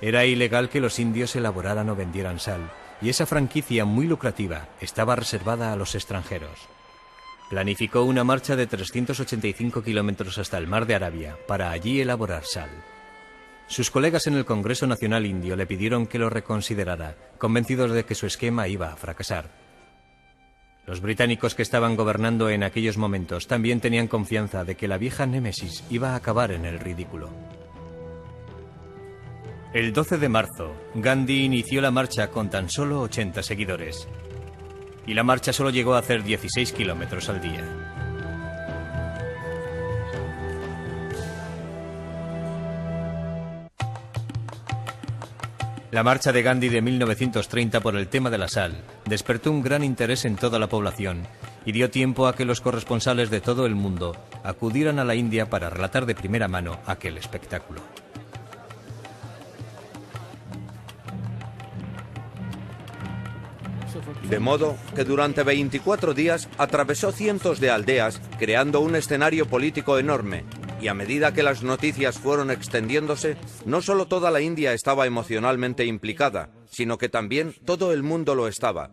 Era 0.00 0.24
ilegal 0.24 0.68
que 0.68 0.80
los 0.80 0.98
indios 0.98 1.34
elaboraran 1.34 1.88
o 1.88 1.96
vendieran 1.96 2.38
sal, 2.38 2.70
y 3.02 3.08
esa 3.08 3.26
franquicia 3.26 3.84
muy 3.84 4.06
lucrativa 4.06 4.68
estaba 4.80 5.16
reservada 5.16 5.72
a 5.72 5.76
los 5.76 5.94
extranjeros. 5.94 6.68
Planificó 7.48 8.02
una 8.04 8.22
marcha 8.22 8.54
de 8.54 8.66
385 8.66 9.82
kilómetros 9.82 10.38
hasta 10.38 10.58
el 10.58 10.68
mar 10.68 10.86
de 10.86 10.94
Arabia 10.94 11.36
para 11.48 11.70
allí 11.70 12.00
elaborar 12.00 12.44
sal. 12.44 12.70
Sus 13.70 13.92
colegas 13.92 14.26
en 14.26 14.34
el 14.34 14.44
Congreso 14.44 14.88
Nacional 14.88 15.26
Indio 15.26 15.54
le 15.54 15.64
pidieron 15.64 16.08
que 16.08 16.18
lo 16.18 16.28
reconsiderara, 16.28 17.14
convencidos 17.38 17.92
de 17.92 18.04
que 18.04 18.16
su 18.16 18.26
esquema 18.26 18.66
iba 18.66 18.92
a 18.92 18.96
fracasar. 18.96 19.48
Los 20.88 21.00
británicos 21.00 21.54
que 21.54 21.62
estaban 21.62 21.94
gobernando 21.94 22.50
en 22.50 22.64
aquellos 22.64 22.98
momentos 22.98 23.46
también 23.46 23.78
tenían 23.78 24.08
confianza 24.08 24.64
de 24.64 24.74
que 24.74 24.88
la 24.88 24.98
vieja 24.98 25.24
Némesis 25.24 25.84
iba 25.88 26.10
a 26.10 26.16
acabar 26.16 26.50
en 26.50 26.64
el 26.64 26.80
ridículo. 26.80 27.30
El 29.72 29.92
12 29.92 30.18
de 30.18 30.28
marzo, 30.28 30.74
Gandhi 30.96 31.44
inició 31.44 31.80
la 31.80 31.92
marcha 31.92 32.28
con 32.28 32.50
tan 32.50 32.68
solo 32.68 33.02
80 33.02 33.40
seguidores. 33.44 34.08
Y 35.06 35.14
la 35.14 35.22
marcha 35.22 35.52
solo 35.52 35.70
llegó 35.70 35.94
a 35.94 36.00
hacer 36.00 36.24
16 36.24 36.72
kilómetros 36.72 37.28
al 37.28 37.40
día. 37.40 37.89
La 45.92 46.04
marcha 46.04 46.30
de 46.30 46.42
Gandhi 46.42 46.68
de 46.68 46.82
1930 46.82 47.80
por 47.80 47.96
el 47.96 48.06
tema 48.06 48.30
de 48.30 48.38
la 48.38 48.46
sal 48.46 48.84
despertó 49.06 49.50
un 49.50 49.60
gran 49.60 49.82
interés 49.82 50.24
en 50.24 50.36
toda 50.36 50.60
la 50.60 50.68
población 50.68 51.26
y 51.64 51.72
dio 51.72 51.90
tiempo 51.90 52.28
a 52.28 52.36
que 52.36 52.44
los 52.44 52.60
corresponsales 52.60 53.28
de 53.28 53.40
todo 53.40 53.66
el 53.66 53.74
mundo 53.74 54.14
acudieran 54.44 55.00
a 55.00 55.04
la 55.04 55.16
India 55.16 55.50
para 55.50 55.68
relatar 55.68 56.06
de 56.06 56.14
primera 56.14 56.46
mano 56.46 56.78
aquel 56.86 57.18
espectáculo. 57.18 57.80
De 64.28 64.38
modo 64.38 64.76
que 64.94 65.02
durante 65.02 65.42
24 65.42 66.14
días 66.14 66.48
atravesó 66.56 67.10
cientos 67.10 67.58
de 67.58 67.70
aldeas, 67.70 68.20
creando 68.38 68.80
un 68.80 68.94
escenario 68.94 69.46
político 69.46 69.98
enorme. 69.98 70.44
Y 70.80 70.88
a 70.88 70.94
medida 70.94 71.34
que 71.34 71.42
las 71.42 71.62
noticias 71.62 72.18
fueron 72.18 72.50
extendiéndose, 72.50 73.36
no 73.66 73.82
solo 73.82 74.06
toda 74.06 74.30
la 74.30 74.40
India 74.40 74.72
estaba 74.72 75.06
emocionalmente 75.06 75.84
implicada, 75.84 76.48
sino 76.70 76.96
que 76.96 77.10
también 77.10 77.54
todo 77.66 77.92
el 77.92 78.02
mundo 78.02 78.34
lo 78.34 78.48
estaba. 78.48 78.90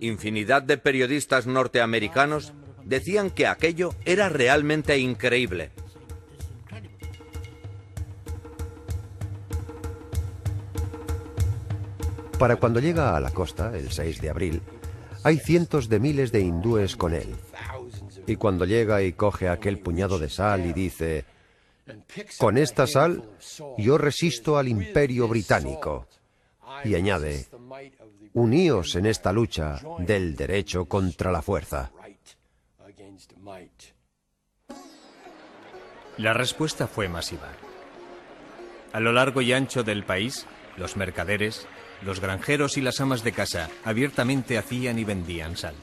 Infinidad 0.00 0.62
de 0.62 0.78
periodistas 0.78 1.46
norteamericanos 1.46 2.54
decían 2.84 3.30
que 3.30 3.46
aquello 3.46 3.94
era 4.06 4.30
realmente 4.30 4.98
increíble. 4.98 5.70
Para 12.38 12.56
cuando 12.56 12.80
llega 12.80 13.16
a 13.16 13.20
la 13.20 13.30
costa, 13.30 13.76
el 13.76 13.92
6 13.92 14.20
de 14.20 14.30
abril, 14.30 14.62
hay 15.22 15.38
cientos 15.38 15.88
de 15.88 16.00
miles 16.00 16.32
de 16.32 16.40
hindúes 16.40 16.96
con 16.96 17.14
él. 17.14 17.28
Y 18.26 18.36
cuando 18.36 18.64
llega 18.64 19.02
y 19.02 19.12
coge 19.12 19.48
aquel 19.48 19.78
puñado 19.78 20.18
de 20.18 20.28
sal 20.28 20.66
y 20.66 20.72
dice, 20.72 21.24
con 22.38 22.58
esta 22.58 22.86
sal 22.86 23.24
yo 23.78 23.98
resisto 23.98 24.58
al 24.58 24.68
imperio 24.68 25.28
británico. 25.28 26.06
Y 26.84 26.94
añade, 26.94 27.46
uníos 28.32 28.94
en 28.94 29.06
esta 29.06 29.32
lucha 29.32 29.80
del 29.98 30.36
derecho 30.36 30.86
contra 30.86 31.30
la 31.30 31.42
fuerza. 31.42 31.90
La 36.18 36.32
respuesta 36.32 36.86
fue 36.86 37.08
masiva. 37.08 37.48
A 38.92 39.00
lo 39.00 39.12
largo 39.12 39.40
y 39.40 39.52
ancho 39.52 39.82
del 39.82 40.04
país, 40.04 40.46
los 40.76 40.96
mercaderes, 40.96 41.66
los 42.02 42.20
granjeros 42.20 42.76
y 42.76 42.82
las 42.82 43.00
amas 43.00 43.24
de 43.24 43.32
casa 43.32 43.70
abiertamente 43.84 44.58
hacían 44.58 44.98
y 44.98 45.04
vendían 45.04 45.56
sal. 45.56 45.74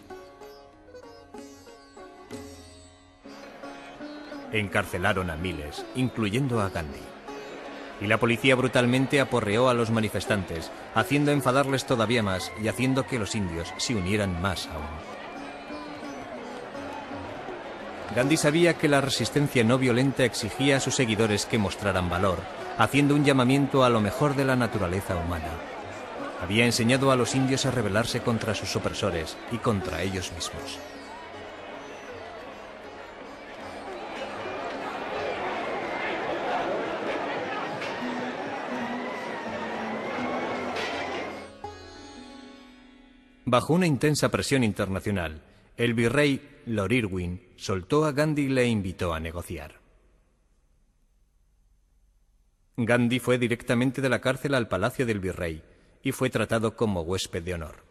Encarcelaron 4.52 5.30
a 5.30 5.36
miles, 5.36 5.86
incluyendo 5.96 6.60
a 6.62 6.70
Gandhi. 6.70 7.02
Y 8.02 8.08
la 8.08 8.18
policía 8.18 8.56
brutalmente 8.56 9.20
aporreó 9.20 9.70
a 9.70 9.74
los 9.74 9.92
manifestantes, 9.92 10.72
haciendo 10.96 11.32
enfadarles 11.32 11.86
todavía 11.86 12.24
más 12.24 12.52
y 12.62 12.68
haciendo 12.68 13.06
que 13.06 13.20
los 13.20 13.36
indios 13.36 13.74
se 13.78 13.96
unieran 13.96 14.42
más 14.42 14.68
aún. 14.68 15.20
Gandhi 18.16 18.38
sabía 18.38 18.74
que 18.74 18.88
la 18.88 19.02
resistencia 19.02 19.64
no 19.64 19.78
violenta 19.78 20.26
exigía 20.26 20.78
a 20.78 20.80
sus 20.80 20.96
seguidores 20.96 21.46
que 21.46 21.60
mostraran 21.60 22.10
valor, 22.10 22.40
haciendo 22.78 23.14
un 23.14 23.24
llamamiento 23.24 23.84
a 23.84 23.90
lo 23.90 24.02
mejor 24.02 24.36
de 24.36 24.46
la 24.46 24.56
naturaleza 24.56 25.16
humana. 25.16 25.50
Había 26.42 26.66
enseñado 26.66 27.12
a 27.12 27.16
los 27.16 27.36
indios 27.36 27.66
a 27.66 27.72
rebelarse 27.72 28.22
contra 28.22 28.56
sus 28.56 28.76
opresores 28.76 29.38
y 29.52 29.58
contra 29.58 30.02
ellos 30.02 30.32
mismos. 30.32 30.80
Bajo 43.52 43.74
una 43.74 43.88
intensa 43.88 44.30
presión 44.30 44.64
internacional, 44.64 45.42
el 45.76 45.96
virrey 45.96 46.62
Lord 46.68 46.92
Irwin 46.92 47.42
soltó 47.56 48.06
a 48.06 48.12
Gandhi 48.12 48.44
y 48.44 48.50
le 48.50 48.68
invitó 48.68 49.12
a 49.12 49.20
negociar. 49.20 49.80
Gandhi 52.78 53.18
fue 53.18 53.40
directamente 53.40 54.04
de 54.04 54.10
la 54.10 54.22
cárcel 54.22 54.54
al 54.54 54.68
palacio 54.68 55.04
del 55.08 55.20
virrey 55.20 55.64
y 56.04 56.12
fue 56.12 56.30
tratado 56.30 56.76
como 56.76 57.02
huésped 57.02 57.42
de 57.42 57.56
honor. 57.56 57.84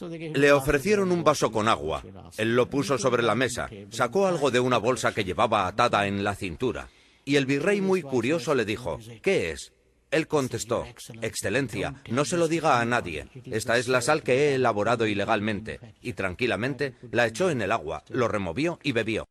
Le 0.00 0.52
ofrecieron 0.52 1.12
un 1.12 1.22
vaso 1.22 1.52
con 1.52 1.68
agua. 1.68 2.02
Él 2.38 2.56
lo 2.56 2.70
puso 2.70 2.96
sobre 2.96 3.22
la 3.22 3.34
mesa, 3.34 3.68
sacó 3.90 4.26
algo 4.26 4.50
de 4.50 4.60
una 4.60 4.78
bolsa 4.78 5.12
que 5.12 5.24
llevaba 5.24 5.66
atada 5.66 6.06
en 6.06 6.24
la 6.24 6.34
cintura. 6.34 6.88
Y 7.26 7.36
el 7.36 7.44
virrey, 7.44 7.82
muy 7.82 8.00
curioso, 8.00 8.54
le 8.54 8.64
dijo, 8.64 8.98
¿qué 9.20 9.50
es? 9.50 9.74
Él 10.10 10.28
contestó, 10.28 10.86
Excelencia, 11.20 11.94
no 12.10 12.24
se 12.24 12.36
lo 12.36 12.48
diga 12.48 12.80
a 12.80 12.84
nadie. 12.84 13.26
Esta 13.44 13.76
es 13.76 13.88
la 13.88 14.00
sal 14.00 14.22
que 14.22 14.34
he 14.34 14.54
elaborado 14.54 15.06
ilegalmente. 15.06 15.80
Y 16.00 16.12
tranquilamente 16.12 16.94
la 17.10 17.26
echó 17.26 17.50
en 17.50 17.60
el 17.60 17.72
agua, 17.72 18.04
lo 18.08 18.28
removió 18.28 18.78
y 18.82 18.92
bebió. 18.92 19.26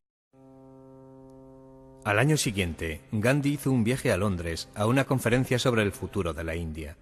Al 2.03 2.19
año 2.19 2.37
siguiente, 2.37 3.01
Gandhi 3.11 3.53
hizo 3.53 3.71
un 3.71 3.83
viaje 3.83 4.11
a 4.11 4.17
Londres 4.17 4.69
a 4.75 4.85
una 4.85 5.05
conferencia 5.05 5.57
sobre 5.57 5.81
el 5.81 5.91
futuro 5.91 6.33
de 6.33 6.43
la 6.43 6.55
India. 6.55 6.97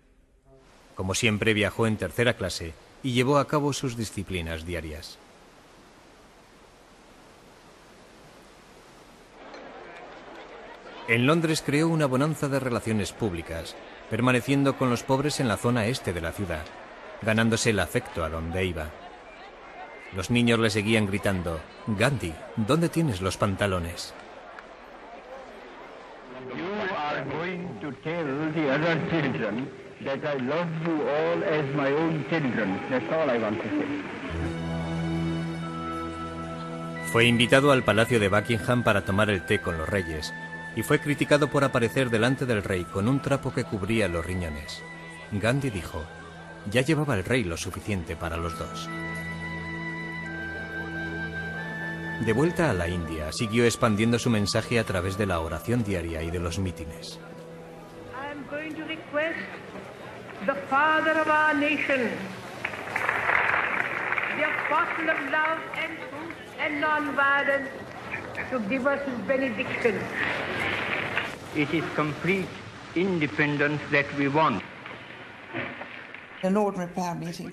Como 0.96 1.14
siempre, 1.14 1.54
viajó 1.54 1.88
en 1.88 1.98
tercera 1.98 2.38
clase 2.38 2.74
y 3.02 3.12
llevó 3.12 3.38
a 3.38 3.48
cabo 3.48 3.74
sus 3.74 3.98
disciplinas 3.98 4.66
diarias. 4.66 5.18
En 11.08 11.28
Londres 11.28 11.62
creó 11.66 11.90
una 11.90 12.06
bonanza 12.06 12.48
de 12.48 12.62
relaciones 12.62 13.12
públicas, 13.12 13.76
permaneciendo 14.10 14.78
con 14.78 14.90
los 14.90 15.04
pobres 15.04 15.42
en 15.42 15.50
la 15.50 15.58
zona 15.58 15.86
este 15.88 16.14
de 16.14 16.22
la 16.22 16.32
ciudad, 16.32 16.64
ganándose 17.22 17.72
el 17.72 17.80
afecto 17.80 18.24
a 18.24 18.30
donde 18.30 18.66
iba. 18.66 18.90
Los 20.16 20.32
niños 20.32 20.60
le 20.60 20.70
seguían 20.70 21.06
gritando, 21.06 21.60
Gandhi, 21.88 22.34
¿dónde 22.56 22.88
tienes 22.88 23.20
los 23.22 23.36
pantalones? 23.36 24.14
Fue 37.12 37.26
invitado 37.26 37.72
al 37.74 37.84
palacio 37.84 38.20
de 38.22 38.30
Buckingham 38.30 38.84
para 38.84 39.04
tomar 39.04 39.30
el 39.30 39.46
té 39.46 39.60
con 39.60 39.78
los 39.78 39.90
reyes 39.90 40.34
y 40.76 40.84
fue 40.84 41.00
criticado 41.00 41.50
por 41.50 41.64
aparecer 41.64 42.10
delante 42.10 42.46
del 42.46 42.64
rey 42.64 42.86
con 42.86 43.08
un 43.08 43.22
trapo 43.22 43.54
que 43.54 43.64
cubría 43.64 44.08
los 44.08 44.26
riñones. 44.26 44.82
Gandhi 45.32 45.70
dijo, 45.70 46.04
ya 46.70 46.82
llevaba 46.82 47.16
el 47.16 47.26
rey 47.26 47.44
lo 47.44 47.58
suficiente 47.58 48.16
para 48.16 48.38
los 48.38 48.58
dos. 48.58 48.90
De 52.26 52.32
vuelta 52.32 52.70
a 52.70 52.74
la 52.74 52.88
India, 52.88 53.32
siguió 53.32 53.66
expandiendo 53.66 54.18
su 54.18 54.30
mensaje 54.30 54.80
a 54.80 54.84
través 54.84 55.18
de 55.18 55.26
la 55.26 55.40
oración 55.40 55.84
diaria 55.84 56.24
y 56.24 56.32
de 56.32 56.40
los 56.40 56.58
mítines. 56.58 57.20
To 68.52 68.60
give 68.70 68.88
us 68.88 69.00
his 69.06 69.20
benediction. 69.28 69.96
It 71.56 71.74
is 71.74 71.84
complete 71.96 72.48
independence 72.96 73.82
that 73.92 74.06
we 74.18 74.28
want. 74.28 74.64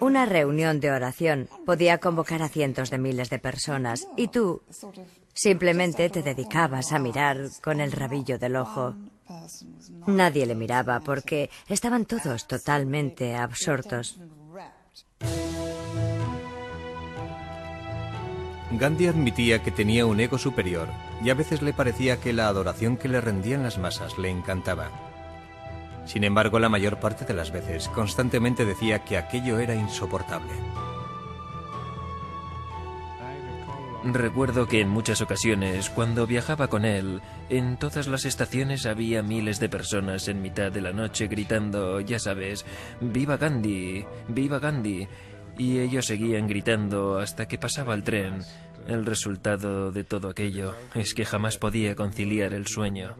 Una 0.01 0.27
reunión 0.27 0.81
de 0.81 0.91
oración 0.91 1.49
podía 1.65 1.99
convocar 1.99 2.43
a 2.43 2.49
cientos 2.49 2.91
de 2.91 2.99
miles 2.99 3.31
de 3.31 3.39
personas 3.39 4.09
y 4.17 4.29
tú 4.29 4.63
simplemente 5.33 6.11
te 6.11 6.23
dedicabas 6.23 6.91
a 6.91 6.99
mirar 6.99 7.39
con 7.63 7.81
el 7.81 7.93
rabillo 7.93 8.37
del 8.39 8.57
ojo. 8.57 8.97
Nadie 10.09 10.45
le 10.45 10.57
miraba 10.57 10.99
porque 11.01 11.51
estaban 11.69 12.05
todos 12.05 12.49
totalmente 12.49 13.37
absortos. 13.37 14.19
Gandhi 18.73 19.09
admitía 19.09 19.63
que 19.63 19.71
tenía 19.71 20.07
un 20.07 20.21
ego 20.21 20.39
superior 20.39 20.89
y 21.25 21.31
a 21.31 21.35
veces 21.35 21.61
le 21.61 21.73
parecía 21.73 22.21
que 22.21 22.33
la 22.33 22.47
adoración 22.47 22.97
que 22.97 23.09
le 23.09 23.21
rendían 23.21 23.63
las 23.65 23.79
masas 23.79 24.17
le 24.19 24.31
encantaba. 24.31 24.91
Sin 26.07 26.25
embargo, 26.25 26.59
la 26.59 26.69
mayor 26.69 26.99
parte 26.99 27.25
de 27.25 27.35
las 27.35 27.51
veces 27.51 27.89
constantemente 27.89 28.65
decía 28.65 29.05
que 29.05 29.19
aquello 29.19 29.59
era 29.59 29.75
insoportable. 29.75 30.53
Recuerdo 34.03 34.67
que 34.67 34.81
en 34.81 34.89
muchas 34.89 35.21
ocasiones, 35.21 35.91
cuando 35.91 36.27
viajaba 36.27 36.69
con 36.69 36.87
él, 36.87 37.21
en 37.51 37.77
todas 37.77 38.07
las 38.07 38.25
estaciones 38.25 38.87
había 38.87 39.23
miles 39.23 39.61
de 39.61 39.69
personas 39.69 40.27
en 40.29 40.41
mitad 40.41 40.73
de 40.73 40.81
la 40.81 40.93
noche 40.93 41.27
gritando, 41.29 42.01
ya 42.01 42.19
sabes, 42.19 42.65
¡Viva 43.03 43.37
Gandhi! 43.37 44.07
¡Viva 44.27 44.59
Gandhi! 44.59 45.07
Y 45.61 45.79
ellos 45.79 46.07
seguían 46.07 46.49
gritando 46.49 47.19
hasta 47.19 47.47
que 47.47 47.59
pasaba 47.59 47.93
el 47.93 48.03
tren. 48.03 48.39
El 48.89 49.05
resultado 49.05 49.93
de 49.93 50.05
todo 50.05 50.31
aquello 50.31 50.75
es 50.95 51.13
que 51.13 51.27
jamás 51.27 51.59
podía 51.59 51.95
conciliar 51.95 52.55
el 52.55 52.67
sueño. 52.67 53.15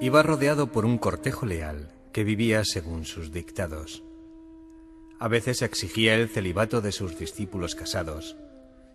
Iba 0.00 0.22
rodeado 0.22 0.72
por 0.72 0.86
un 0.86 0.96
cortejo 0.96 1.44
leal 1.44 1.90
que 2.14 2.24
vivía 2.24 2.64
según 2.64 3.04
sus 3.04 3.30
dictados. 3.30 4.02
A 5.20 5.28
veces 5.28 5.60
exigía 5.60 6.14
el 6.14 6.30
celibato 6.30 6.80
de 6.80 6.90
sus 6.90 7.18
discípulos 7.18 7.74
casados, 7.74 8.38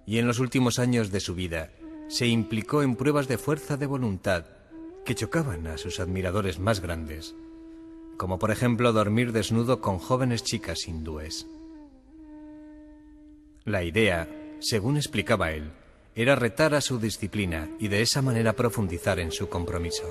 y 0.07 0.17
en 0.17 0.25
los 0.25 0.39
últimos 0.39 0.79
años 0.79 1.11
de 1.11 1.19
su 1.19 1.35
vida 1.35 1.69
se 2.07 2.25
implicó 2.25 2.81
en 2.81 2.95
pruebas 2.95 3.27
de 3.27 3.37
fuerza 3.37 3.77
de 3.77 3.85
voluntad 3.85 4.45
que 5.05 5.13
chocaban 5.13 5.67
a 5.67 5.77
sus 5.77 5.99
admiradores 5.99 6.57
más 6.57 6.79
grandes, 6.79 7.35
como 8.19 8.37
por 8.37 8.51
ejemplo 8.51 8.91
dormir 8.91 9.31
desnudo 9.31 9.79
con 9.79 9.97
jóvenes 9.97 10.43
chicas 10.43 10.89
hindúes. 10.89 11.47
La 13.63 13.81
idea, 13.83 14.27
según 14.59 14.97
explicaba 14.97 15.53
él, 15.53 15.71
era 16.15 16.35
retar 16.35 16.75
a 16.75 16.81
su 16.81 16.99
disciplina 16.99 17.69
y 17.79 17.87
de 17.87 18.01
esa 18.01 18.21
manera 18.21 18.51
profundizar 18.51 19.21
en 19.21 19.31
su 19.31 19.47
compromiso. 19.47 20.03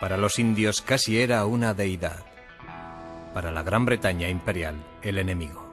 Para 0.00 0.16
los 0.16 0.40
indios 0.40 0.82
casi 0.82 1.20
era 1.20 1.46
una 1.46 1.72
deidad. 1.72 2.26
Para 3.32 3.52
la 3.52 3.62
Gran 3.62 3.86
Bretaña 3.86 4.28
imperial, 4.28 4.74
el 5.02 5.18
enemigo. 5.18 5.65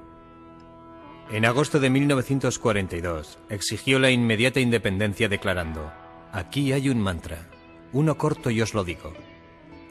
En 1.32 1.46
agosto 1.46 1.80
de 1.80 1.90
1942 1.90 3.40
exigió 3.50 3.98
la 3.98 4.12
inmediata 4.12 4.60
independencia 4.60 5.30
declarando, 5.30 5.92
aquí 6.32 6.74
hay 6.74 6.90
un 6.90 7.00
mantra, 7.00 7.50
uno 7.92 8.18
corto 8.18 8.50
y 8.52 8.62
os 8.62 8.74
lo 8.74 8.84
digo, 8.84 9.14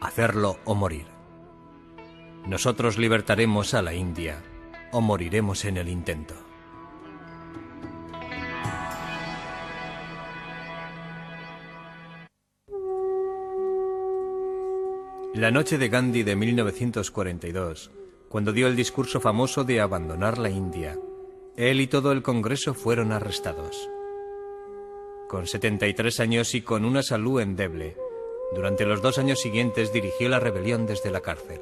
hacerlo 0.01 0.59
o 0.65 0.75
morir. 0.75 1.07
Nosotros 2.47 2.99
libertaremos 2.99 3.75
a 3.75 3.83
la 3.83 3.95
India 3.95 4.43
o 4.93 5.01
moriremos 5.01 5.65
en 5.65 5.79
el 5.79 5.89
intento. 5.89 6.35
La 15.35 15.51
noche 15.51 15.79
de 15.79 15.89
Gandhi 15.89 16.25
de 16.25 16.37
1942, 16.37 17.91
cuando 18.29 18.53
dio 18.53 18.69
el 18.69 18.77
discurso 18.77 19.19
famoso 19.19 19.65
de 19.65 19.81
abandonar 19.81 20.37
la 20.37 20.51
India, 20.51 20.99
él 21.57 21.81
y 21.81 21.87
todo 21.87 22.13
el 22.13 22.23
Congreso 22.23 22.75
fueron 22.75 23.13
arrestados. 23.13 23.89
Con 25.29 25.47
73 25.47 26.21
años 26.21 26.55
y 26.55 26.63
con 26.63 26.85
una 26.85 27.03
salud 27.03 27.41
endeble, 27.41 27.97
durante 28.55 28.87
los 28.87 29.03
dos 29.03 29.19
años 29.19 29.41
siguientes 29.41 29.93
dirigió 29.93 30.29
la 30.29 30.41
rebelión 30.41 30.87
desde 30.87 31.11
la 31.11 31.21
cárcel. 31.21 31.61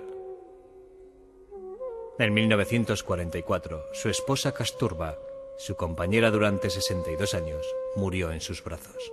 En 2.19 2.35
1944, 2.35 3.87
su 3.93 4.09
esposa 4.09 4.53
Kasturba, 4.53 5.19
su 5.57 5.75
compañera 5.77 6.31
durante 6.31 6.71
62 6.71 7.35
años, 7.35 7.67
murió 7.97 8.31
en 8.31 8.41
sus 8.41 8.63
brazos. 8.63 9.13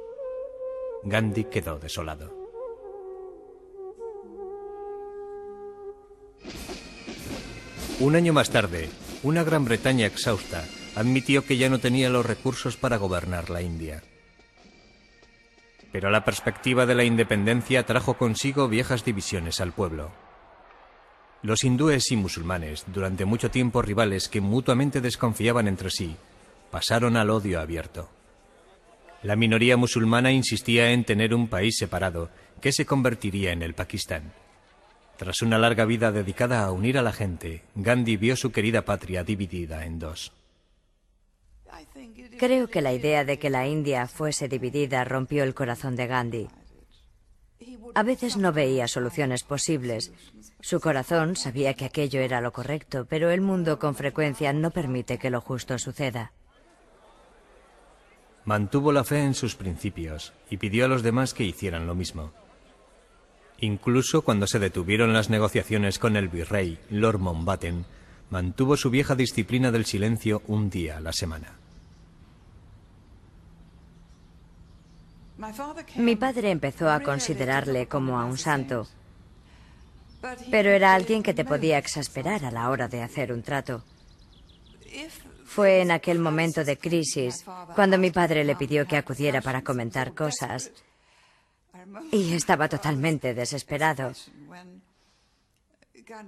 Gandhi 1.03 1.45
quedó 1.45 1.79
desolado. 1.79 2.33
Un 7.99 8.15
año 8.15 8.33
más 8.33 8.51
tarde, 8.51 8.89
una 9.23 9.43
Gran 9.43 9.65
Bretaña 9.65 10.05
exhausta 10.05 10.63
admitió 10.95 11.45
que 11.45 11.57
ya 11.57 11.69
no 11.69 11.79
tenía 11.79 12.09
los 12.09 12.25
recursos 12.25 12.77
para 12.77 12.97
gobernar 12.97 13.49
la 13.49 13.61
India. 13.61 14.03
Pero 15.91 16.09
la 16.09 16.25
perspectiva 16.25 16.85
de 16.85 16.95
la 16.95 17.03
independencia 17.03 17.85
trajo 17.85 18.15
consigo 18.15 18.67
viejas 18.67 19.05
divisiones 19.05 19.61
al 19.61 19.73
pueblo. 19.73 20.11
Los 21.41 21.63
hindúes 21.63 22.11
y 22.11 22.15
musulmanes, 22.15 22.85
durante 22.87 23.25
mucho 23.25 23.51
tiempo 23.51 23.81
rivales 23.81 24.27
que 24.27 24.41
mutuamente 24.41 25.01
desconfiaban 25.01 25.67
entre 25.67 25.91
sí, 25.91 26.15
pasaron 26.71 27.15
al 27.15 27.29
odio 27.29 27.61
abierto. 27.61 28.09
La 29.23 29.35
minoría 29.35 29.77
musulmana 29.77 30.31
insistía 30.31 30.91
en 30.91 31.03
tener 31.03 31.33
un 31.33 31.47
país 31.47 31.77
separado 31.77 32.29
que 32.61 32.71
se 32.71 32.85
convertiría 32.85 33.51
en 33.51 33.61
el 33.61 33.73
Pakistán. 33.73 34.33
Tras 35.17 35.41
una 35.41 35.57
larga 35.57 35.85
vida 35.85 36.11
dedicada 36.11 36.63
a 36.63 36.71
unir 36.71 36.97
a 36.97 37.01
la 37.01 37.11
gente, 37.11 37.63
Gandhi 37.75 38.17
vio 38.17 38.35
su 38.35 38.51
querida 38.51 38.83
patria 38.83 39.23
dividida 39.23 39.83
en 39.85 39.97
dos. 39.97 40.31
Creo 42.37 42.67
que 42.67 42.81
la 42.81 42.93
idea 42.93 43.25
de 43.25 43.39
que 43.39 43.49
la 43.49 43.67
India 43.67 44.07
fuese 44.07 44.47
dividida 44.47 45.03
rompió 45.03 45.43
el 45.43 45.55
corazón 45.55 45.95
de 45.95 46.05
Gandhi. 46.05 46.47
A 47.95 48.03
veces 48.03 48.37
no 48.37 48.53
veía 48.53 48.87
soluciones 48.87 49.43
posibles. 49.43 50.11
Su 50.59 50.79
corazón 50.79 51.35
sabía 51.35 51.73
que 51.73 51.85
aquello 51.85 52.19
era 52.19 52.39
lo 52.39 52.53
correcto, 52.53 53.07
pero 53.09 53.31
el 53.31 53.41
mundo 53.41 53.79
con 53.79 53.95
frecuencia 53.95 54.53
no 54.53 54.69
permite 54.69 55.17
que 55.17 55.31
lo 55.31 55.41
justo 55.41 55.79
suceda. 55.79 56.31
Mantuvo 58.45 58.91
la 58.91 59.03
fe 59.03 59.23
en 59.23 59.33
sus 59.33 59.55
principios 59.55 60.33
y 60.49 60.57
pidió 60.57 60.85
a 60.85 60.87
los 60.87 61.01
demás 61.01 61.33
que 61.33 61.43
hicieran 61.43 61.87
lo 61.87 61.95
mismo. 61.95 62.31
Incluso 63.59 64.21
cuando 64.21 64.45
se 64.45 64.59
detuvieron 64.59 65.13
las 65.13 65.29
negociaciones 65.29 65.97
con 65.97 66.15
el 66.15 66.27
virrey, 66.27 66.77
Lord 66.89 67.19
Mountbatten, 67.19 67.85
mantuvo 68.29 68.77
su 68.77 68.89
vieja 68.89 69.15
disciplina 69.15 69.71
del 69.71 69.85
silencio 69.85 70.43
un 70.47 70.69
día 70.69 70.97
a 70.97 71.01
la 71.01 71.13
semana. 71.13 71.53
Mi 75.95 76.15
padre 76.15 76.51
empezó 76.51 76.89
a 76.89 76.99
considerarle 76.99 77.87
como 77.87 78.19
a 78.19 78.25
un 78.25 78.37
santo, 78.37 78.87
pero 80.49 80.69
era 80.71 80.93
alguien 80.93 81.21
que 81.23 81.33
te 81.33 81.45
podía 81.45 81.77
exasperar 81.77 82.43
a 82.43 82.51
la 82.51 82.69
hora 82.69 82.87
de 82.87 83.03
hacer 83.03 83.31
un 83.31 83.43
trato. 83.43 83.83
Fue 85.45 85.81
en 85.81 85.91
aquel 85.91 86.19
momento 86.19 86.63
de 86.63 86.77
crisis 86.77 87.45
cuando 87.75 87.97
mi 87.97 88.11
padre 88.11 88.43
le 88.43 88.55
pidió 88.55 88.87
que 88.87 88.97
acudiera 88.97 89.41
para 89.41 89.63
comentar 89.63 90.13
cosas 90.13 90.71
y 92.11 92.33
estaba 92.33 92.67
totalmente 92.67 93.33
desesperado. 93.33 94.13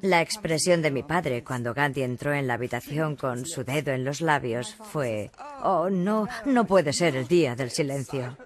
La 0.01 0.22
expresión 0.22 0.82
de 0.82 0.91
mi 0.91 1.03
padre 1.03 1.43
cuando 1.43 1.74
Gandhi 1.74 2.03
entró 2.03 2.34
en 2.34 2.47
la 2.47 2.55
habitación 2.55 3.16
con 3.16 3.45
su 3.45 3.64
dedo 3.64 3.91
en 3.91 4.03
los 4.03 4.20
labios 4.20 4.76
fue, 4.91 5.32
oh, 5.64 5.89
no, 5.89 6.28
no 6.45 6.66
puede 6.66 6.91
ser 6.91 7.16
el 7.16 7.28
día 7.28 7.55
del 7.55 7.72
silencio. 7.72 8.38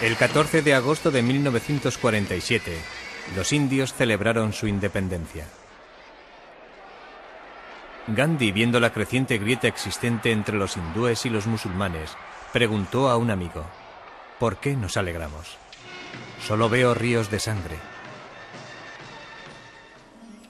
El 0.00 0.16
14 0.16 0.62
de 0.62 0.74
agosto 0.74 1.10
de 1.10 1.22
1947, 1.22 2.76
los 3.36 3.52
indios 3.52 3.94
celebraron 3.94 4.52
su 4.52 4.66
independencia. 4.66 5.46
Gandhi, 8.08 8.50
viendo 8.50 8.80
la 8.80 8.92
creciente 8.92 9.38
grieta 9.38 9.68
existente 9.68 10.32
entre 10.32 10.56
los 10.56 10.76
hindúes 10.76 11.24
y 11.24 11.30
los 11.30 11.46
musulmanes, 11.46 12.10
preguntó 12.52 13.08
a 13.08 13.16
un 13.16 13.30
amigo, 13.30 13.64
¿por 14.40 14.56
qué 14.56 14.74
nos 14.74 14.96
alegramos? 14.96 15.56
Solo 16.44 16.68
veo 16.68 16.94
ríos 16.94 17.30
de 17.30 17.38
sangre. 17.38 17.76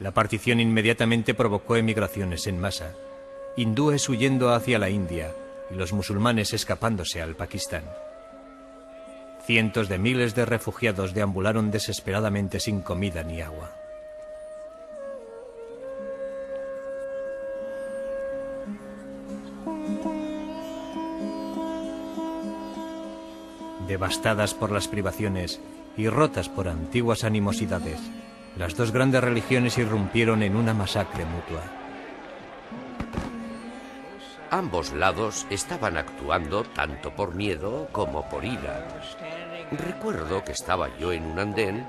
La 0.01 0.13
partición 0.13 0.61
inmediatamente 0.61 1.35
provocó 1.35 1.77
emigraciones 1.77 2.47
en 2.47 2.59
masa, 2.59 2.95
hindúes 3.57 4.09
huyendo 4.09 4.55
hacia 4.55 4.79
la 4.79 4.89
India 4.89 5.33
y 5.71 5.75
los 5.75 5.93
musulmanes 5.93 6.55
escapándose 6.55 7.21
al 7.21 7.37
Pakistán. 7.37 7.85
Cientos 9.45 9.89
de 9.91 9.99
miles 9.99 10.35
de 10.35 10.47
refugiados 10.47 11.13
deambularon 11.13 11.71
desesperadamente 11.71 12.61
sin 12.61 12.81
comida 12.81 13.23
ni 13.23 13.43
agua. 13.43 13.82
Devastadas 23.93 24.55
por 24.55 24.73
las 24.73 24.89
privaciones 24.89 25.61
y 25.99 26.09
rotas 26.09 26.49
por 26.49 26.67
antiguas 26.67 27.25
animosidades, 27.25 28.01
las 28.57 28.75
dos 28.75 28.91
grandes 28.91 29.23
religiones 29.23 29.77
irrumpieron 29.77 30.43
en 30.43 30.57
una 30.57 30.73
masacre 30.73 31.27
mutua. 31.27 31.61
Ambos 34.51 34.95
lados 34.95 35.47
estaban 35.51 35.99
actuando 35.99 36.65
tanto 36.65 37.15
por 37.15 37.35
miedo 37.35 37.87
como 37.93 38.27
por 38.31 38.47
ira. 38.47 38.89
Recuerdo 39.73 40.43
que 40.43 40.53
estaba 40.53 40.89
yo 40.97 41.13
en 41.13 41.27
un 41.27 41.39
andén 41.39 41.87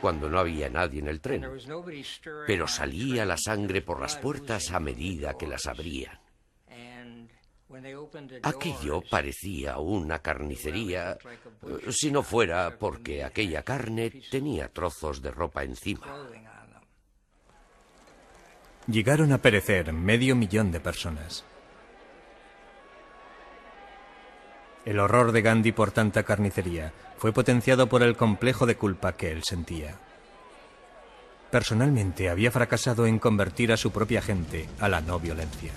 cuando 0.00 0.30
no 0.30 0.38
había 0.38 0.70
nadie 0.70 1.00
en 1.00 1.08
el 1.08 1.20
tren, 1.20 1.46
pero 2.46 2.66
salía 2.66 3.26
la 3.26 3.36
sangre 3.36 3.82
por 3.82 4.00
las 4.00 4.16
puertas 4.16 4.72
a 4.72 4.80
medida 4.80 5.34
que 5.34 5.46
las 5.46 5.66
abrían. 5.66 6.18
Aquello 8.42 9.02
parecía 9.08 9.78
una 9.78 10.20
carnicería, 10.20 11.18
si 11.90 12.10
no 12.10 12.22
fuera 12.22 12.78
porque 12.78 13.24
aquella 13.24 13.62
carne 13.62 14.10
tenía 14.30 14.68
trozos 14.68 15.22
de 15.22 15.30
ropa 15.30 15.64
encima. 15.64 16.06
Llegaron 18.86 19.32
a 19.32 19.38
perecer 19.38 19.92
medio 19.92 20.36
millón 20.36 20.70
de 20.70 20.80
personas. 20.80 21.44
El 24.84 25.00
horror 25.00 25.32
de 25.32 25.42
Gandhi 25.42 25.72
por 25.72 25.90
tanta 25.90 26.22
carnicería 26.22 26.92
fue 27.18 27.32
potenciado 27.32 27.88
por 27.88 28.04
el 28.04 28.16
complejo 28.16 28.66
de 28.66 28.76
culpa 28.76 29.16
que 29.16 29.32
él 29.32 29.42
sentía. 29.42 29.98
Personalmente 31.50 32.28
había 32.28 32.52
fracasado 32.52 33.06
en 33.06 33.18
convertir 33.18 33.72
a 33.72 33.76
su 33.76 33.90
propia 33.90 34.22
gente 34.22 34.68
a 34.78 34.88
la 34.88 35.00
no 35.00 35.18
violencia. 35.18 35.72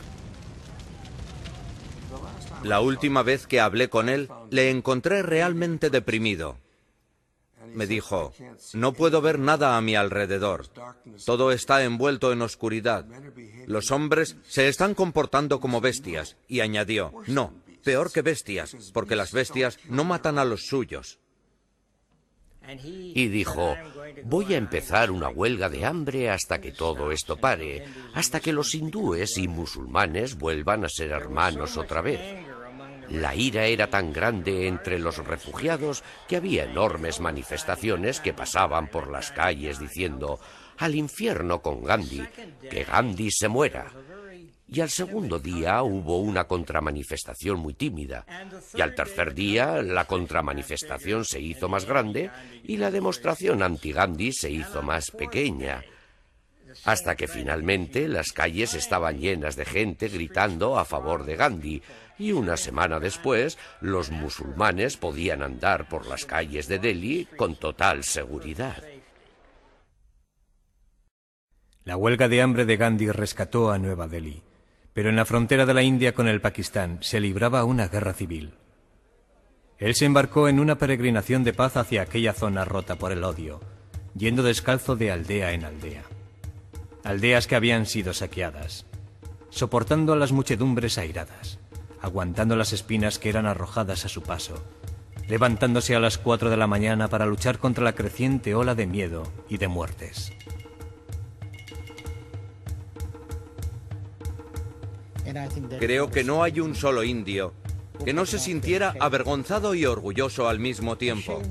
La 2.64 2.82
última 2.82 3.24
vez 3.24 3.48
que 3.48 3.60
hablé 3.60 3.90
con 3.90 4.10
él, 4.10 4.30
le 4.50 4.70
encontré 4.70 5.24
realmente 5.24 5.90
deprimido. 5.90 6.58
Me 7.74 7.88
dijo, 7.88 8.34
no 8.74 8.94
puedo 8.94 9.22
ver 9.22 9.40
nada 9.40 9.78
a 9.78 9.82
mi 9.82 9.96
alrededor. 9.96 10.68
Todo 11.26 11.52
está 11.52 11.84
envuelto 11.84 12.32
en 12.32 12.42
oscuridad. 12.42 13.06
Los 13.68 13.92
hombres 13.92 14.38
se 14.48 14.68
están 14.68 14.96
comportando 14.96 15.60
como 15.60 15.82
bestias. 15.82 16.38
Y 16.48 16.62
añadió, 16.62 17.14
no, 17.28 17.54
peor 17.84 18.12
que 18.12 18.22
bestias, 18.22 18.76
porque 18.94 19.16
las 19.16 19.32
bestias 19.32 19.78
no 19.88 20.04
matan 20.04 20.40
a 20.40 20.46
los 20.46 20.66
suyos. 20.66 21.20
Y 22.78 23.28
dijo, 23.30 23.76
voy 24.26 24.54
a 24.54 24.58
empezar 24.58 25.10
una 25.10 25.30
huelga 25.30 25.70
de 25.70 25.86
hambre 25.86 26.30
hasta 26.30 26.62
que 26.62 26.72
todo 26.72 27.12
esto 27.12 27.38
pare, 27.38 27.86
hasta 28.14 28.40
que 28.40 28.54
los 28.54 28.76
hindúes 28.76 29.38
y 29.38 29.48
musulmanes 29.48 30.38
vuelvan 30.38 30.86
a 30.86 30.90
ser 30.90 31.12
hermanos 31.12 31.78
otra 31.78 32.02
vez. 32.02 32.20
La 33.10 33.36
ira 33.36 33.66
era 33.66 33.90
tan 33.90 34.14
grande 34.14 34.68
entre 34.68 35.00
los 35.00 35.18
refugiados 35.18 36.04
que 36.28 36.36
había 36.36 36.66
enormes 36.66 37.20
manifestaciones 37.20 38.20
que 38.20 38.34
pasaban 38.34 38.88
por 38.88 39.10
las 39.10 39.32
calles 39.32 39.80
diciendo 39.80 40.40
al 40.78 40.96
infierno 40.96 41.62
con 41.62 41.84
Gandhi, 41.84 42.24
que 42.70 42.84
Gandhi 42.84 43.32
se 43.32 43.48
muera. 43.48 43.92
Y 44.72 44.82
al 44.82 44.90
segundo 44.90 45.40
día 45.40 45.82
hubo 45.82 46.20
una 46.20 46.44
contramanifestación 46.44 47.60
muy 47.60 47.74
tímida. 47.74 48.26
Y 48.76 48.82
al 48.82 48.94
tercer 48.94 49.34
día 49.34 49.82
la 49.82 50.06
contramanifestación 50.06 51.26
se 51.26 51.40
hizo 51.40 51.68
más 51.68 51.86
grande 51.86 52.30
y 52.64 52.78
la 52.78 52.92
demostración 52.92 53.64
anti-Gandhi 53.64 54.32
se 54.32 54.52
hizo 54.52 54.84
más 54.84 55.10
pequeña. 55.10 55.84
Hasta 56.84 57.16
que 57.16 57.28
finalmente 57.28 58.08
las 58.08 58.32
calles 58.32 58.74
estaban 58.74 59.20
llenas 59.20 59.56
de 59.56 59.66
gente 59.66 60.08
gritando 60.08 60.78
a 60.78 60.86
favor 60.86 61.26
de 61.26 61.36
Gandhi, 61.36 61.82
y 62.18 62.34
una 62.34 62.58
semana 62.58 63.00
después 63.00 63.58
los 63.82 64.12
musulmanes 64.12 64.98
podían 64.98 65.42
andar 65.42 65.88
por 65.88 66.06
las 66.06 66.26
calles 66.26 66.68
de 66.68 66.80
Delhi 66.80 67.28
con 67.38 67.56
total 67.56 68.04
seguridad. 68.04 68.84
La 71.86 71.96
huelga 71.98 72.28
de 72.28 72.42
hambre 72.42 72.66
de 72.66 72.78
Gandhi 72.78 73.10
rescató 73.10 73.72
a 73.72 73.80
Nueva 73.80 74.08
Delhi, 74.08 74.44
pero 74.94 75.10
en 75.10 75.16
la 75.16 75.26
frontera 75.26 75.66
de 75.66 75.74
la 75.74 75.82
India 75.82 76.14
con 76.14 76.28
el 76.28 76.42
Pakistán 76.42 77.00
se 77.02 77.20
libraba 77.20 77.64
una 77.64 77.88
guerra 77.88 78.14
civil. 78.14 78.54
Él 79.78 79.96
se 79.96 80.06
embarcó 80.06 80.50
en 80.50 80.60
una 80.60 80.78
peregrinación 80.78 81.46
de 81.46 81.54
paz 81.54 81.78
hacia 81.78 82.02
aquella 82.02 82.34
zona 82.34 82.66
rota 82.66 82.98
por 82.98 83.14
el 83.14 83.24
odio, 83.24 83.62
yendo 84.14 84.44
descalzo 84.44 84.98
de 84.98 85.10
aldea 85.10 85.54
en 85.54 85.64
aldea. 85.64 86.04
Aldeas 87.10 87.48
que 87.48 87.56
habían 87.56 87.88
sido 87.88 88.14
saqueadas, 88.14 88.86
soportando 89.50 90.14
a 90.14 90.16
las 90.16 90.32
muchedumbres 90.32 91.00
airadas 91.00 91.60
aguantando 92.02 92.56
las 92.56 92.74
espinas 92.74 93.20
que 93.20 93.30
eran 93.30 93.46
arrojadas 93.46 94.06
a 94.06 94.10
su 94.10 94.22
paso, 94.22 94.64
levantándose 95.28 95.96
a 95.96 96.00
las 96.00 96.18
cuatro 96.18 96.50
de 96.50 96.58
la 96.58 96.68
mañana 96.68 97.08
para 97.08 97.26
luchar 97.26 97.60
contra 97.60 97.84
la 97.84 97.94
creciente 97.94 98.56
ola 98.56 98.76
de 98.76 98.88
miedo 98.88 99.24
y 99.50 99.58
de 99.58 99.68
muertes. 99.68 100.32
Creo 105.80 106.10
que 106.10 106.24
no 106.24 106.44
hay 106.44 106.60
un 106.60 106.74
solo 106.74 107.04
indio 107.04 107.54
que 108.04 108.14
no 108.14 108.26
se 108.26 108.40
sintiera 108.40 108.96
avergonzado 109.00 109.76
y 109.76 109.86
orgulloso 109.86 110.48
al 110.48 110.60
mismo 110.60 110.98
tiempo. 110.98 111.42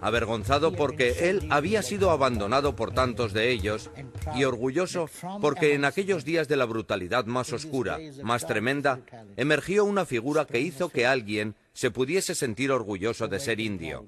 Avergonzado 0.00 0.72
porque 0.72 1.30
él 1.30 1.46
había 1.50 1.82
sido 1.82 2.10
abandonado 2.10 2.74
por 2.76 2.92
tantos 2.92 3.32
de 3.32 3.50
ellos 3.50 3.90
y 4.34 4.44
orgulloso 4.44 5.08
porque 5.40 5.74
en 5.74 5.84
aquellos 5.84 6.24
días 6.24 6.48
de 6.48 6.56
la 6.56 6.64
brutalidad 6.64 7.26
más 7.26 7.52
oscura, 7.52 7.98
más 8.22 8.46
tremenda, 8.46 9.00
emergió 9.36 9.84
una 9.84 10.04
figura 10.04 10.46
que 10.46 10.60
hizo 10.60 10.88
que 10.88 11.06
alguien 11.06 11.54
se 11.72 11.90
pudiese 11.90 12.34
sentir 12.34 12.72
orgulloso 12.72 13.28
de 13.28 13.40
ser 13.40 13.60
indio, 13.60 14.06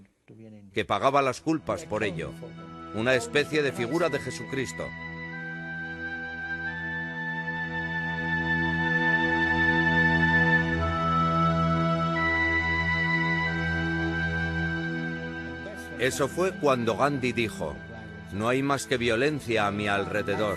que 0.73 0.85
pagaba 0.85 1.23
las 1.23 1.41
culpas 1.41 1.85
por 1.85 2.05
ello, 2.05 2.33
una 2.95 3.15
especie 3.15 3.63
de 3.63 3.73
figura 3.73 4.09
de 4.09 4.19
Jesucristo. 4.19 4.85
Eso 16.01 16.29
fue 16.29 16.53
cuando 16.53 16.97
Gandhi 16.97 17.33
dijo, 17.33 17.77
no 18.33 18.49
hay 18.49 18.63
más 18.63 18.87
que 18.87 18.97
violencia 18.97 19.67
a 19.67 19.71
mi 19.71 19.87
alrededor. 19.87 20.57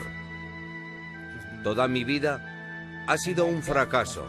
Toda 1.64 1.90
mi 1.90 2.06
vida 2.06 3.04
ha 3.08 3.18
sido 3.18 3.46
un 3.46 3.62
fracaso 3.62 4.26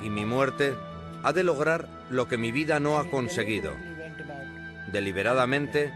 y 0.00 0.08
mi 0.08 0.24
muerte 0.24 0.74
ha 1.22 1.34
de 1.34 1.44
lograr 1.44 1.86
lo 2.08 2.26
que 2.26 2.38
mi 2.38 2.52
vida 2.52 2.80
no 2.80 2.98
ha 2.98 3.10
conseguido. 3.10 3.74
Deliberadamente, 4.92 5.92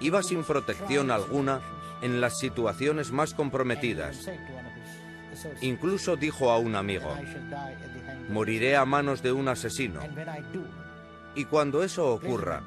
iba 0.00 0.22
sin 0.22 0.44
protección 0.44 1.10
alguna 1.10 1.62
en 2.02 2.20
las 2.20 2.38
situaciones 2.38 3.10
más 3.10 3.32
comprometidas. 3.32 4.28
Incluso 5.62 6.16
dijo 6.16 6.50
a 6.50 6.58
un 6.58 6.76
amigo, 6.76 7.16
moriré 8.28 8.76
a 8.76 8.84
manos 8.84 9.22
de 9.22 9.32
un 9.32 9.48
asesino. 9.48 10.00
Y 11.34 11.46
cuando 11.46 11.82
eso 11.82 12.12
ocurra, 12.12 12.62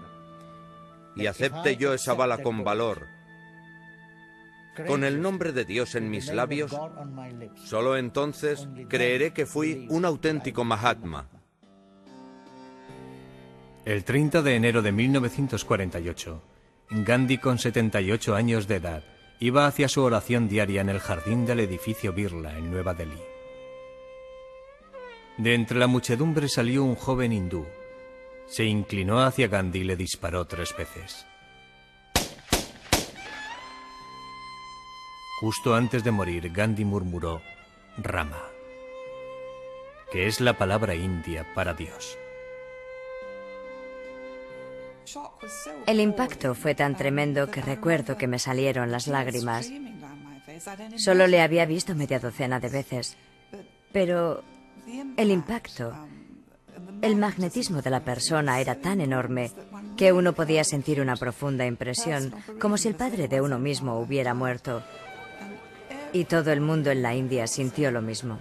y 1.16 1.28
acepte 1.28 1.78
yo 1.78 1.94
esa 1.94 2.14
bala 2.14 2.40
con 2.40 2.64
valor, 2.64 3.08
con 4.88 5.04
el 5.04 5.22
nombre 5.22 5.52
de 5.52 5.66
Dios 5.66 5.96
en 5.96 6.10
mis 6.10 6.32
labios, 6.32 6.72
solo 7.66 7.98
entonces 7.98 8.68
creeré 8.88 9.34
que 9.34 9.46
fui 9.46 9.86
un 9.90 10.06
auténtico 10.06 10.64
Mahatma. 10.64 11.28
El 13.84 14.04
30 14.04 14.42
de 14.42 14.56
enero 14.56 14.82
de 14.82 14.92
1948, 14.92 16.42
Gandhi, 16.92 17.38
con 17.38 17.58
78 17.58 18.36
años 18.36 18.68
de 18.68 18.76
edad, 18.76 19.04
iba 19.40 19.66
hacia 19.66 19.88
su 19.88 20.04
oración 20.04 20.48
diaria 20.48 20.82
en 20.82 20.90
el 20.90 21.00
jardín 21.00 21.46
del 21.46 21.62
edificio 21.62 22.14
Birla, 22.14 22.58
en 22.58 22.70
Nueva 22.70 22.94
Delhi. 22.94 23.22
De 25.38 25.56
entre 25.56 25.80
la 25.80 25.88
muchedumbre 25.88 26.48
salió 26.48 26.84
un 26.84 26.96
joven 26.96 27.32
hindú, 27.32 27.66
se 28.52 28.66
inclinó 28.66 29.22
hacia 29.22 29.48
Gandhi 29.48 29.80
y 29.80 29.84
le 29.86 29.96
disparó 29.96 30.46
tres 30.46 30.76
veces. 30.78 31.26
Justo 35.40 35.74
antes 35.74 36.04
de 36.04 36.12
morir, 36.12 36.52
Gandhi 36.52 36.84
murmuró 36.84 37.42
Rama, 37.98 38.44
que 40.12 40.28
es 40.28 40.42
la 40.42 40.58
palabra 40.58 40.94
india 40.96 41.48
para 41.56 41.74
Dios. 41.74 42.18
El 45.88 46.02
impacto 46.02 46.54
fue 46.54 46.76
tan 46.76 46.96
tremendo 46.96 47.50
que 47.50 47.62
recuerdo 47.62 48.18
que 48.18 48.28
me 48.28 48.38
salieron 48.38 48.92
las 48.92 49.08
lágrimas. 49.08 49.72
Solo 50.98 51.26
le 51.28 51.42
había 51.42 51.66
visto 51.66 51.96
media 51.96 52.20
docena 52.20 52.60
de 52.60 52.70
veces. 52.70 53.16
Pero 53.94 54.44
el 55.18 55.32
impacto, 55.32 55.94
el 57.02 57.16
magnetismo 57.16 57.82
de 57.82 57.90
la 57.90 58.02
persona 58.02 58.60
era 58.60 58.76
tan 58.76 59.02
enorme 59.02 59.52
que 59.98 60.14
uno 60.14 60.34
podía 60.34 60.64
sentir 60.64 61.02
una 61.02 61.16
profunda 61.16 61.66
impresión, 61.66 62.34
como 62.60 62.78
si 62.78 62.88
el 62.88 62.96
padre 62.96 63.28
de 63.28 63.42
uno 63.42 63.60
mismo 63.60 64.00
hubiera 64.00 64.34
muerto. 64.34 64.84
Y 66.14 66.26
todo 66.26 66.52
el 66.52 66.62
mundo 66.62 66.92
en 66.92 67.02
la 67.02 67.16
India 67.16 67.48
sintió 67.48 67.92
lo 67.92 68.02
mismo. 68.02 68.40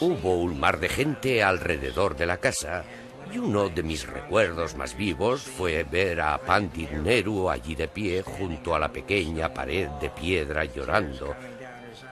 Hubo 0.00 0.40
un 0.40 0.58
mar 0.58 0.80
de 0.80 0.88
gente 0.88 1.42
alrededor 1.42 2.16
de 2.16 2.26
la 2.26 2.38
casa 2.38 2.84
y 3.32 3.38
uno 3.38 3.68
de 3.68 3.82
mis 3.82 4.06
recuerdos 4.06 4.74
más 4.74 4.96
vivos 4.96 5.42
fue 5.42 5.84
ver 5.84 6.20
a 6.20 6.38
Pandit 6.38 6.90
Nehru 6.90 7.50
allí 7.50 7.74
de 7.74 7.86
pie 7.86 8.22
junto 8.22 8.74
a 8.74 8.78
la 8.78 8.90
pequeña 8.90 9.52
pared 9.52 9.88
de 10.00 10.10
piedra 10.10 10.64
llorando, 10.64 11.36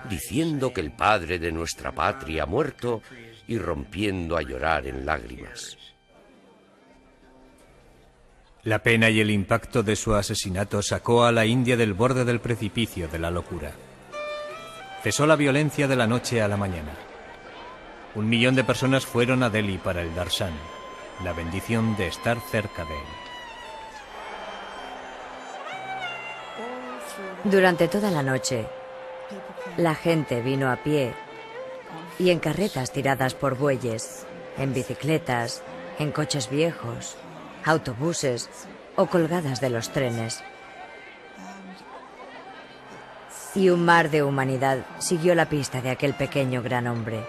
diciendo 0.08 0.72
que 0.72 0.80
el 0.80 0.92
padre 0.92 1.38
de 1.38 1.52
nuestra 1.52 1.92
patria 1.92 2.44
ha 2.44 2.46
muerto 2.46 3.02
y 3.46 3.58
rompiendo 3.58 4.36
a 4.36 4.42
llorar 4.42 4.86
en 4.86 5.04
lágrimas. 5.06 5.76
La 8.64 8.82
pena 8.82 9.08
y 9.08 9.20
el 9.20 9.30
impacto 9.30 9.82
de 9.82 9.96
su 9.96 10.14
asesinato 10.14 10.82
sacó 10.82 11.24
a 11.24 11.32
la 11.32 11.46
India 11.46 11.76
del 11.76 11.94
borde 11.94 12.24
del 12.24 12.40
precipicio 12.40 13.08
de 13.08 13.18
la 13.18 13.30
locura. 13.30 13.72
Cesó 15.02 15.26
la 15.26 15.36
violencia 15.36 15.88
de 15.88 15.96
la 15.96 16.06
noche 16.06 16.42
a 16.42 16.48
la 16.48 16.56
mañana. 16.56 16.92
Un 18.14 18.28
millón 18.28 18.56
de 18.56 18.64
personas 18.64 19.06
fueron 19.06 19.42
a 19.42 19.50
Delhi 19.50 19.78
para 19.78 20.02
el 20.02 20.14
Darshan, 20.14 20.52
la 21.22 21.32
bendición 21.32 21.96
de 21.96 22.08
estar 22.08 22.38
cerca 22.50 22.84
de 22.84 22.94
él. 22.94 23.28
Durante 27.44 27.88
toda 27.88 28.10
la 28.10 28.22
noche, 28.22 28.66
la 29.78 29.94
gente 29.94 30.42
vino 30.42 30.72
a 30.72 30.76
pie 30.76 31.14
y 32.18 32.30
en 32.30 32.40
carretas 32.40 32.90
tiradas 32.90 33.34
por 33.34 33.56
bueyes, 33.56 34.26
en 34.58 34.74
bicicletas, 34.74 35.62
en 36.00 36.10
coches 36.10 36.50
viejos, 36.50 37.16
autobuses 37.64 38.50
o 38.96 39.06
colgadas 39.06 39.60
de 39.60 39.70
los 39.70 39.90
trenes. 39.90 40.42
Y 43.54 43.70
un 43.70 43.84
mar 43.84 44.10
de 44.10 44.24
humanidad 44.24 44.84
siguió 44.98 45.36
la 45.36 45.48
pista 45.48 45.80
de 45.80 45.90
aquel 45.90 46.12
pequeño 46.14 46.60
gran 46.60 46.88
hombre. 46.88 47.24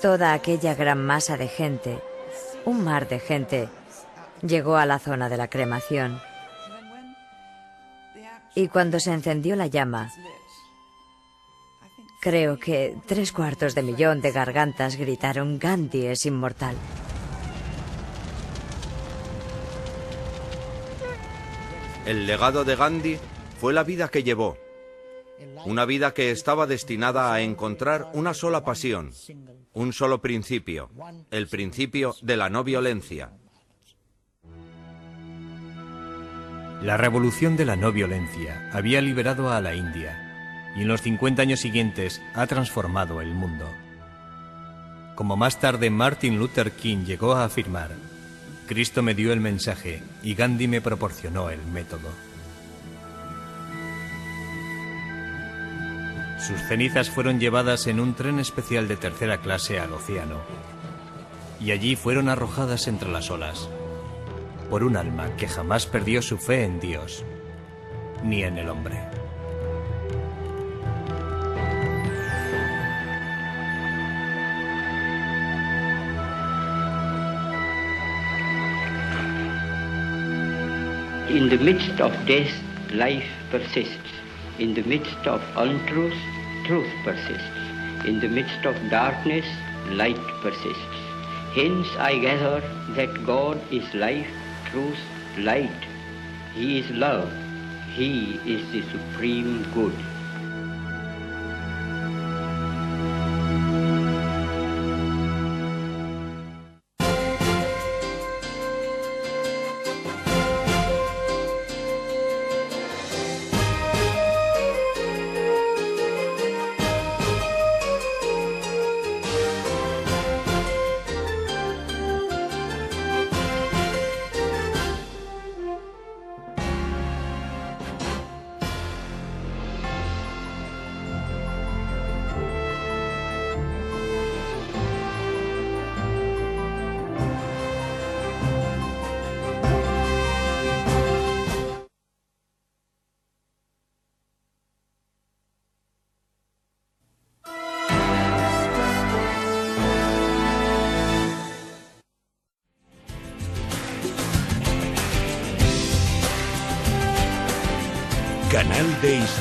Toda 0.00 0.32
aquella 0.32 0.74
gran 0.74 1.04
masa 1.04 1.36
de 1.36 1.48
gente, 1.48 2.00
un 2.66 2.84
mar 2.84 3.08
de 3.08 3.20
gente, 3.20 3.68
llegó 4.42 4.76
a 4.76 4.84
la 4.84 4.98
zona 4.98 5.28
de 5.28 5.36
la 5.36 5.48
cremación. 5.48 6.20
Y 8.54 8.68
cuando 8.68 9.00
se 9.00 9.12
encendió 9.12 9.54
la 9.56 9.68
llama, 9.68 10.10
creo 12.20 12.58
que 12.58 12.96
tres 13.06 13.32
cuartos 13.32 13.74
de 13.74 13.82
millón 13.82 14.20
de 14.20 14.32
gargantas 14.32 14.96
gritaron 14.96 15.58
Gandhi 15.58 16.06
es 16.06 16.26
inmortal. 16.26 16.76
El 22.04 22.26
legado 22.26 22.64
de 22.64 22.76
Gandhi 22.76 23.18
fue 23.60 23.72
la 23.72 23.84
vida 23.84 24.08
que 24.08 24.22
llevó, 24.22 24.56
una 25.64 25.84
vida 25.84 26.14
que 26.14 26.30
estaba 26.30 26.66
destinada 26.66 27.32
a 27.32 27.40
encontrar 27.40 28.10
una 28.14 28.34
sola 28.34 28.64
pasión, 28.64 29.12
un 29.72 29.92
solo 29.92 30.20
principio, 30.20 30.90
el 31.30 31.48
principio 31.48 32.14
de 32.22 32.36
la 32.36 32.48
no 32.48 32.64
violencia. 32.64 33.32
La 36.82 36.96
revolución 36.96 37.56
de 37.56 37.64
la 37.64 37.76
no 37.76 37.90
violencia 37.92 38.70
había 38.72 39.00
liberado 39.00 39.50
a 39.50 39.60
la 39.60 39.74
India 39.74 40.74
y 40.76 40.82
en 40.82 40.88
los 40.88 41.02
50 41.02 41.42
años 41.42 41.60
siguientes 41.60 42.20
ha 42.34 42.46
transformado 42.46 43.20
el 43.20 43.34
mundo. 43.34 43.66
Como 45.14 45.36
más 45.36 45.58
tarde 45.58 45.88
Martin 45.88 46.38
Luther 46.38 46.72
King 46.72 47.04
llegó 47.06 47.34
a 47.34 47.44
afirmar, 47.44 47.90
Cristo 48.66 49.02
me 49.02 49.14
dio 49.14 49.32
el 49.32 49.40
mensaje 49.40 50.02
y 50.22 50.34
Gandhi 50.34 50.68
me 50.68 50.82
proporcionó 50.82 51.50
el 51.50 51.64
método. 51.66 52.10
Sus 56.46 56.60
cenizas 56.60 57.10
fueron 57.10 57.40
llevadas 57.40 57.88
en 57.88 57.98
un 57.98 58.14
tren 58.14 58.38
especial 58.38 58.86
de 58.86 58.96
tercera 58.96 59.38
clase 59.38 59.80
al 59.80 59.92
océano 59.92 60.36
y 61.58 61.72
allí 61.72 61.96
fueron 61.96 62.28
arrojadas 62.28 62.86
entre 62.86 63.10
las 63.10 63.32
olas 63.32 63.68
por 64.70 64.84
un 64.84 64.96
alma 64.96 65.34
que 65.34 65.48
jamás 65.48 65.86
perdió 65.86 66.22
su 66.22 66.38
fe 66.38 66.62
en 66.62 66.78
Dios 66.78 67.24
ni 68.22 68.44
en 68.44 68.58
el 68.58 68.68
hombre. 68.68 68.96
In 81.28 81.48
the 81.48 81.58
midst 81.58 82.00
of 82.00 82.12
death, 82.24 82.52
life 82.92 83.26
persists. 83.50 84.12
In 84.60 84.74
the 84.74 84.82
midst 84.84 85.26
of 85.26 85.42
untruth, 85.56 86.14
truth 86.66 86.92
persists. 87.04 88.06
In 88.06 88.18
the 88.20 88.28
midst 88.28 88.64
of 88.66 88.74
darkness, 88.90 89.46
light 89.88 90.18
persists. 90.42 91.00
Hence 91.54 91.86
I 91.96 92.18
gather 92.18 92.60
that 92.96 93.24
God 93.24 93.60
is 93.72 93.94
life, 93.94 94.28
truth, 94.66 94.98
light. 95.38 95.86
He 96.54 96.80
is 96.80 96.90
love. 96.90 97.32
He 97.94 98.34
is 98.44 98.70
the 98.72 98.82
supreme 98.90 99.62
good. 99.72 100.15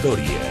Historia. 0.05 0.44